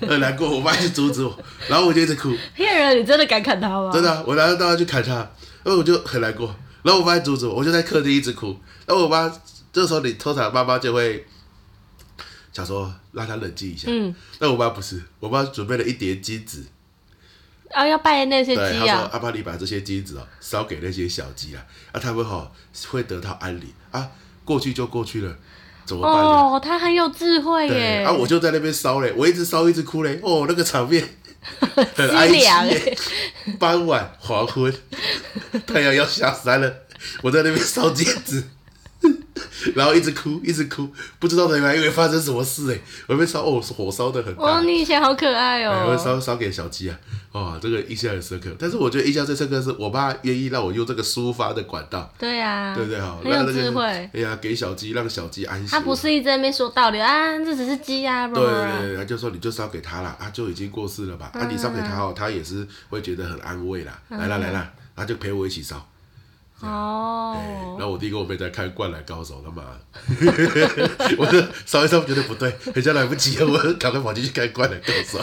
[0.00, 2.36] 很难过，我妈去阻止我，然后我就一直哭。
[2.54, 3.90] 骗人，你真的敢砍它吗？
[3.92, 5.14] 真的、啊，我拿着刀去砍它，
[5.62, 9.32] 然后我就很难过，然后我妈阻止我，我就在客厅一直哭，然后我妈
[9.72, 11.26] 这时候你通常妈妈就会
[12.52, 16.66] 想说让她冷静一下，嗯，但我妈不是，我妈准备了一叠金子。
[17.70, 18.68] 啊，要拜那些鸡啊！
[18.68, 22.54] 对，他说：“阿爸，你把这些金子哦烧给那些小鸡啊，啊，他们好
[22.90, 24.10] 会得到安宁啊。
[24.44, 25.34] 过去就过去了，
[25.92, 26.24] 怎么办？
[26.24, 28.02] 哦，他很有智慧耶！
[28.06, 30.18] 啊，我就在那边烧嘞，我一直烧一直哭嘞。
[30.22, 31.06] 哦，那个场面
[31.94, 32.96] 很哀凄。
[33.58, 34.72] 傍晚黄昏，
[35.66, 36.72] 太阳要下山了，
[37.22, 38.42] 我在那边烧金子。”
[39.74, 40.88] 然后一直哭，一直哭，
[41.18, 42.78] 不知道原来，因为发生什么事哎！
[43.06, 44.42] 我被烧哦，火烧的很大。
[44.42, 45.88] 哦，你以前好可爱哦！
[45.90, 46.98] 我烧烧给小鸡啊，
[47.32, 48.50] 哦，这个印象很深刻。
[48.58, 52.12] 但是我觉得印象最深刻的是我爸愿意让我用这个抒发的管道。
[52.18, 53.00] 对啊，对不对？
[53.00, 53.82] 好，很有智慧。
[53.84, 55.68] 哎呀，给小鸡，让小鸡安心。
[55.68, 58.28] 他不是一直在那边说道理啊，这只是鸡啊。
[58.28, 61.30] 对对对，他就说你就烧给他了，他就已经过世了吧？
[61.34, 63.98] 啊，你烧给他哦，他也是会觉得很安慰啦。
[64.08, 65.86] 来啦来啦，他就陪我一起烧。
[66.62, 67.42] 哦、欸，
[67.76, 69.62] 然后我弟跟我妹在看《灌篮高手》，他妈，
[71.18, 75.18] 我就稍微稍微觉得不对，人家来不及了，我赶快跑进去看《灌篮高手》，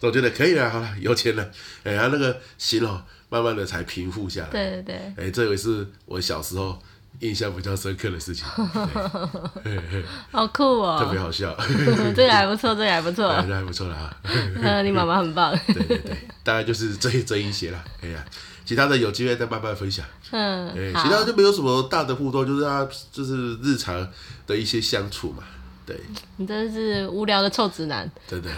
[0.00, 1.42] 我觉得可以了，好了，有钱了，
[1.84, 4.48] 哎、欸，然后那个心哦，慢慢的才平复下来。
[4.48, 6.78] 对对对，哎、欸，这也是我小时候
[7.20, 8.44] 印象比较深刻的事情。
[10.30, 11.56] 好酷哦，特别好笑。
[12.14, 14.82] 这个还不错，这个还不错，这个还不错了啊。
[14.82, 15.58] 你妈妈很棒。
[15.68, 16.14] 对对对，
[16.44, 18.22] 大概就是这这一些了，哎呀。
[18.68, 20.04] 其他的有机会再慢慢分享。
[20.30, 24.06] 嗯，哎，其他就没有什么大的互动，就是他就是日常
[24.46, 25.42] 的一些相处嘛。
[25.86, 25.98] 对，
[26.36, 28.06] 你真的是无聊的臭直男。
[28.26, 28.50] 真的，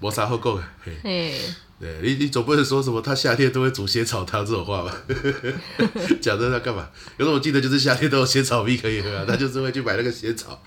[0.00, 0.62] 没啥好讲的。
[1.02, 1.38] 嘿，
[1.78, 4.96] 对，你你总不能说什么他夏天都会煮仙草汤这种话吧？
[6.22, 6.88] 讲这他干嘛？
[7.18, 10.58] 有时候我记得就是夏天都有仙草蜜可以喝啊，他就是会去买那个仙草。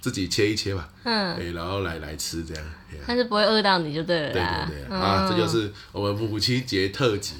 [0.00, 2.64] 自己切一切吧，嗯，对，然后来来吃这样，
[3.06, 7.34] 但是不会饿到你就对了，对对对，啊，这就是我们母亲节特辑，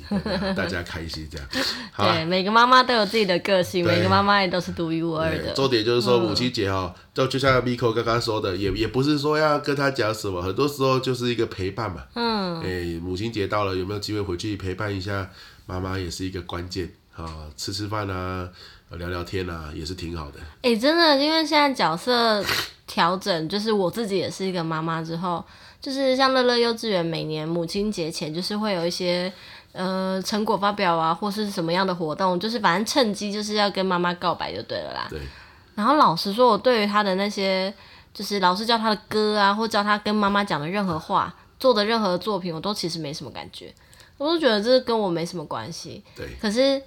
[0.55, 1.47] 大家开心这样。
[1.97, 5.53] 对，每个妈妈都有自己的个性，每个妈妈也都是独一无二的。
[5.55, 12.05] 重点就是说母亲节哈，就就像 Miko 刚刚说的，也也不是说要跟他讲什么，很多时候就是一个陪伴嘛。
[12.15, 15.31] 嗯，哎，母亲节到了，有没有机会回去陪伴一下
[15.67, 16.93] 妈妈，也是一个关键。
[17.17, 18.49] 啊，吃吃饭啊。
[18.97, 20.41] 聊聊天啊，也是挺好的。
[20.63, 22.45] 哎、欸，真的，因为现在角色
[22.87, 25.45] 调整，就是我自己也是一个妈妈之后，
[25.81, 29.33] 就是像乐乐幼稚园每年母亲节前，就是会有一些
[29.73, 35.07] 呃成果发表啊，或是什么样的活动，就是反正趁机就是要跟妈妈告白就对了啦。
[35.09, 35.21] 对。
[35.77, 37.73] 然后老实说，我对于他的那些，
[38.13, 43.73] 就是老师教他的歌啊，或教他跟妈妈讲的任何话，做的任何作品，我都其实没什么感觉，
[44.19, 46.03] 我都觉得这跟我没什么关系。
[46.17, 46.27] 对。
[46.41, 46.83] 可是。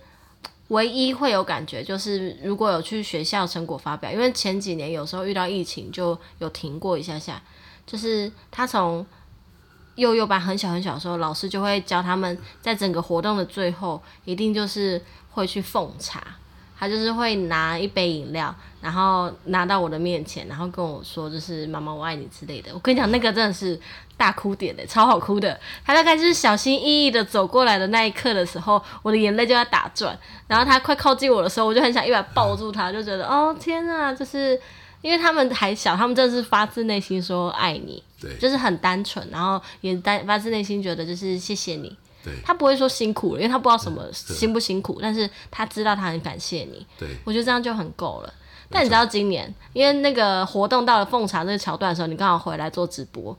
[0.74, 7.41] 唯一会有感觉就是，如果有去学校成果发表，因为前几年有时候遇到疫情就有停过一下下。
[7.86, 9.05] 就是他从
[9.95, 15.01] 幼幼班很小很小的时候，老师就会教他们，在整个活动的最后，一定就是
[15.32, 16.24] 会去奉茶。
[16.76, 22.74] 他就是会拿一杯饮料，然后拿到我的面前，然后跟我说，就是“妈妈我爱你”之类的。
[22.74, 23.80] 我跟你讲，那个真的是
[24.18, 25.59] 大哭点的，超好哭的。
[25.86, 30.18] 他大概就是小心翼翼的走过来的那一刻的时候，我的眼泪就在打转。
[30.47, 34.59] 然后他快靠近我的时候，我就很想一把抱住他，就觉得哦天啊，就是
[35.01, 41.95] 因为他们还小，他们真的是发自内心说爱你，对，就是很单纯，然后也单发自内心觉得就是谢谢你。
[42.24, 46.86] 对他不会说辛苦了，因为他不知道什么辛不辛苦，但是他知道他很感谢你。
[46.97, 48.34] 对，我觉得这样就很够了。
[48.70, 53.38] 但你知道今年，因为那个活动到了奉茶那个桥段的时候，你刚好回来做直播，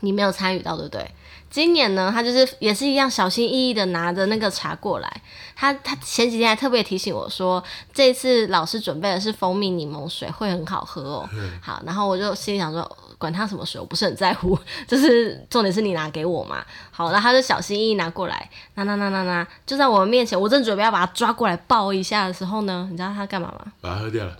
[0.00, 1.10] 你没有参与到，对不对？
[1.50, 5.22] 今年呢，他就是也是一样小心翼翼的拿着那个茶过来。
[5.56, 11.28] 他他前几天还特别提醒我说，这次老师准备的是蜂蜜柠檬水，会很好喝哦。
[11.62, 12.96] 好，然后我就心里想说。
[13.18, 16.64] 管他什么水，我不是很在乎， 就是重点是你拿给我嘛。
[16.92, 23.72] 好，然后他就小心翼翼拿过来，拿拿拿拿拿，就在我们面前，我正准备要把他抓过来抱一下的时候呢，你知道他干嘛吗？
[23.80, 24.36] 把它喝掉了。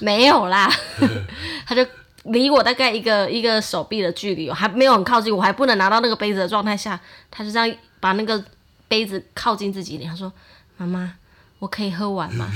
[0.00, 0.70] 没有啦，
[1.66, 1.82] 他就
[2.28, 6.98] 离我大概一个一个手臂的距离，还没有很靠近，我还不能拿到那个杯子的状态下，
[7.30, 8.42] 他就这样把那个
[8.88, 10.32] 杯子靠近自己一点，他说
[10.76, 11.14] ：“妈妈，
[11.58, 12.48] 我可以喝完吗？”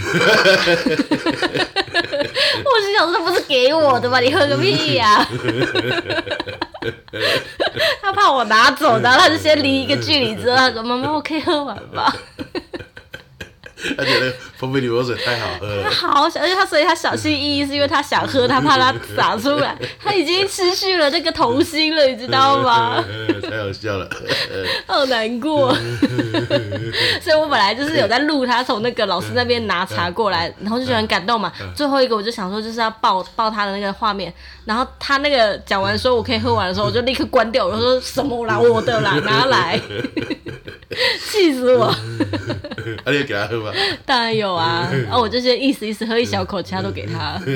[2.64, 4.20] 我心想，这不是给我的吗？
[4.20, 5.28] 你喝个屁呀、啊！
[8.02, 11.76] 他怕我拿走，然后他就先离一个距离之后，他说：“妈妈，我可以喝完
[13.88, 23.02] 吧。”他觉得蜂蜜柠檬水太好喝了，他 好小，而且他所以他小心翼翼，是因为他想喝，他怕他洒出来，他已经失去了那个童心了，你知道吗？
[23.42, 24.08] 太好笑了，
[24.86, 25.74] 好难过。
[27.20, 31.52] 所以我本来就是有在录他从那个老师那边拿茶过来，然后就觉得很感动嘛。
[31.74, 34.32] 最后一个我就想说就是要抱抱他的那个画面，
[34.64, 41.21] 然后他那个讲完说我可以喝完的时候，我就立刻关掉，我说什么啦，我的啦，拿来，气
[41.62, 41.84] 死我！
[43.04, 43.72] 啊，你要给他喝吗？
[44.04, 47.40] 当然有啊，啊， 我就先意思意思喝一小口，其他都给他。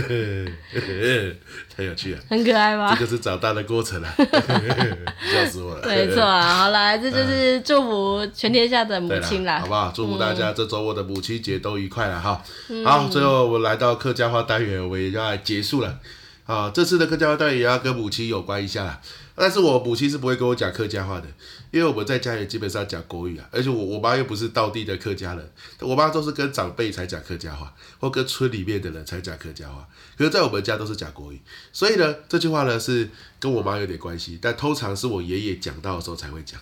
[1.76, 2.94] 太有趣了，很可爱吧？
[2.98, 5.86] 这就是长大的过程啊，笑死我了。
[5.86, 9.92] 没错啊，好啦，这就是祝福全天下的母亲啦，好不好？
[9.94, 12.42] 祝福大家这周末的母亲节都愉快了哈。
[12.84, 15.98] 好，最后我来到客家话单元，我也要来结束了。
[16.46, 19.00] 啊，这次的客家话单元也要跟母亲有关一下啦。
[19.38, 21.26] 但是我母亲是不会跟我讲客家话的，
[21.70, 25.50] 因为我们在家也基本上讲国语啊，而且我我妈又不是道地的客家人，
[25.80, 29.86] 我妈都是跟长辈才讲客家话，或跟村里面的人才讲客家话，
[30.16, 31.40] 可是在我们家都是讲国语，
[31.72, 36.60] 所以呢，这句话呢是跟我妈有点关系，但通常是我爷爷讲到的时候才会讲，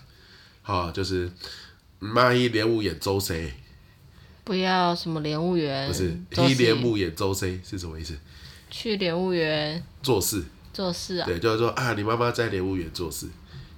[0.63, 1.31] 好，就是
[1.99, 3.53] 妈一莲雾眼周 C，
[4.43, 6.17] 不要什么莲雾园，不是
[6.49, 8.15] 一莲雾眼周 C 是什么意思？
[8.71, 10.45] 去莲雾园做事。
[10.73, 13.29] 做事啊，对，就是说啊，你妈妈在莲雾园做事。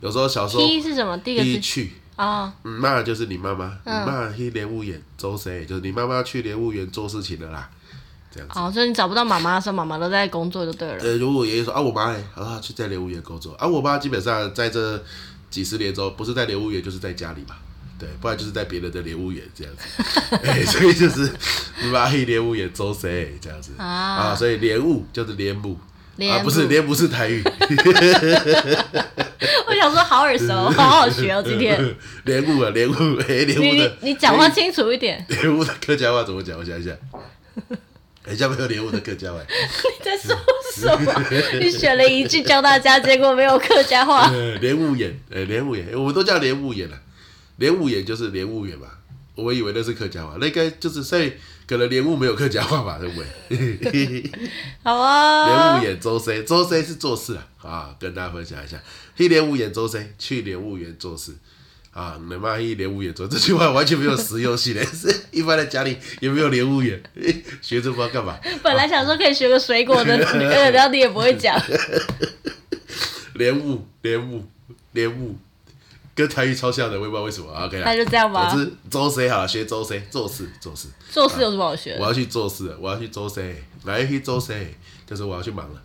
[0.01, 1.17] 有时候小时候，一是什么？
[1.19, 5.67] 第一个啊，妈、哦、就是你妈妈，妈去莲雾园做谁？
[5.67, 7.69] 就是你妈妈去莲雾园做事情的啦，
[8.33, 8.59] 这样子。
[8.59, 10.97] 哦，所以你找不到妈妈的时候，妈妈都在工作就对了。
[11.03, 15.03] 呃，如果爷爷说啊，我妈哎，啊去在莲雾园工作，啊，我妈基本上在这
[15.51, 17.57] 几十年中，不是在莲雾园就是在家里嘛，
[17.99, 20.37] 对，不然就是在别人的莲雾园这样子。
[20.43, 21.31] 哎，所以就是
[21.83, 24.35] 你妈去莲雾园周谁这样子啊，啊？
[24.35, 25.77] 所以莲雾就是莲雾。
[26.31, 27.43] 啊，不是，莲不是台语。
[29.69, 31.79] 我想说好耳熟， 好好学哦，今天。
[32.25, 33.97] 莲雾啊，莲雾，哎，莲雾的。
[34.01, 35.25] 你你讲话清楚一点。
[35.29, 36.59] 莲雾的客家话怎么讲？
[36.59, 36.91] 我想一下。
[38.25, 39.39] 人家没有莲雾的客家话。
[39.49, 40.37] 你在说
[40.75, 41.25] 什么？
[41.61, 44.31] 你选了一句教大家，结果没有客家话。
[44.61, 46.97] 莲雾眼，哎，莲雾眼，我们都叫莲雾眼了。
[47.59, 48.87] 莲雾眼就是莲雾眼嘛，
[49.37, 51.33] 我以为那是客家话，那个就是所以
[51.67, 53.23] 可能莲雾没有客家话吧， 对不
[53.91, 54.31] 对？
[54.83, 55.47] 好啊。
[55.47, 58.77] 莲雾演周 C，周 C 是做事啊，啊，跟大家分享一下。
[59.17, 61.33] 去莲雾演周 C，去莲雾园做事。
[61.93, 67.03] 啊，你妈一莲雾眼做这句话完全没有实用性的，是 一般的家里也没有莲雾演？
[67.63, 68.39] 学这不知道干嘛？
[68.63, 70.19] 本来想说可以学个水果的，
[70.71, 71.59] 然后你也不会讲。
[73.35, 74.45] 莲雾，莲雾，
[74.93, 75.37] 莲雾，
[76.17, 77.53] 跟台语超像的，我也不知道为什么。
[77.53, 78.51] OK 那就这样吧。
[78.53, 81.97] 我是周 C 好了，学周 C 做事，做事，做事有什么好学？
[82.01, 84.75] 我要去做事，我要去周 C，来去周 C，
[85.07, 85.81] 就是我要去忙了。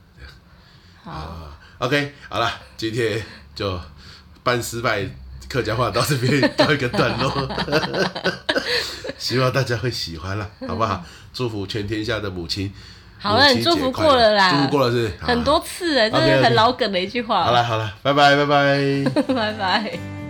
[1.03, 3.21] 好，OK，好了，今天
[3.53, 3.79] 就
[4.41, 5.07] 半失败。
[5.49, 7.49] 客家话到这边告一个段落，
[9.19, 11.03] 希望大家会喜欢了，好不好？
[11.33, 12.71] 祝福全天下的母亲。
[13.19, 17.43] 好了，你祝福过了啦，祝福过了是，很多次哎，这是很老梗的一句话。
[17.43, 19.03] 好了好了，拜拜拜拜，
[19.33, 19.99] 拜拜。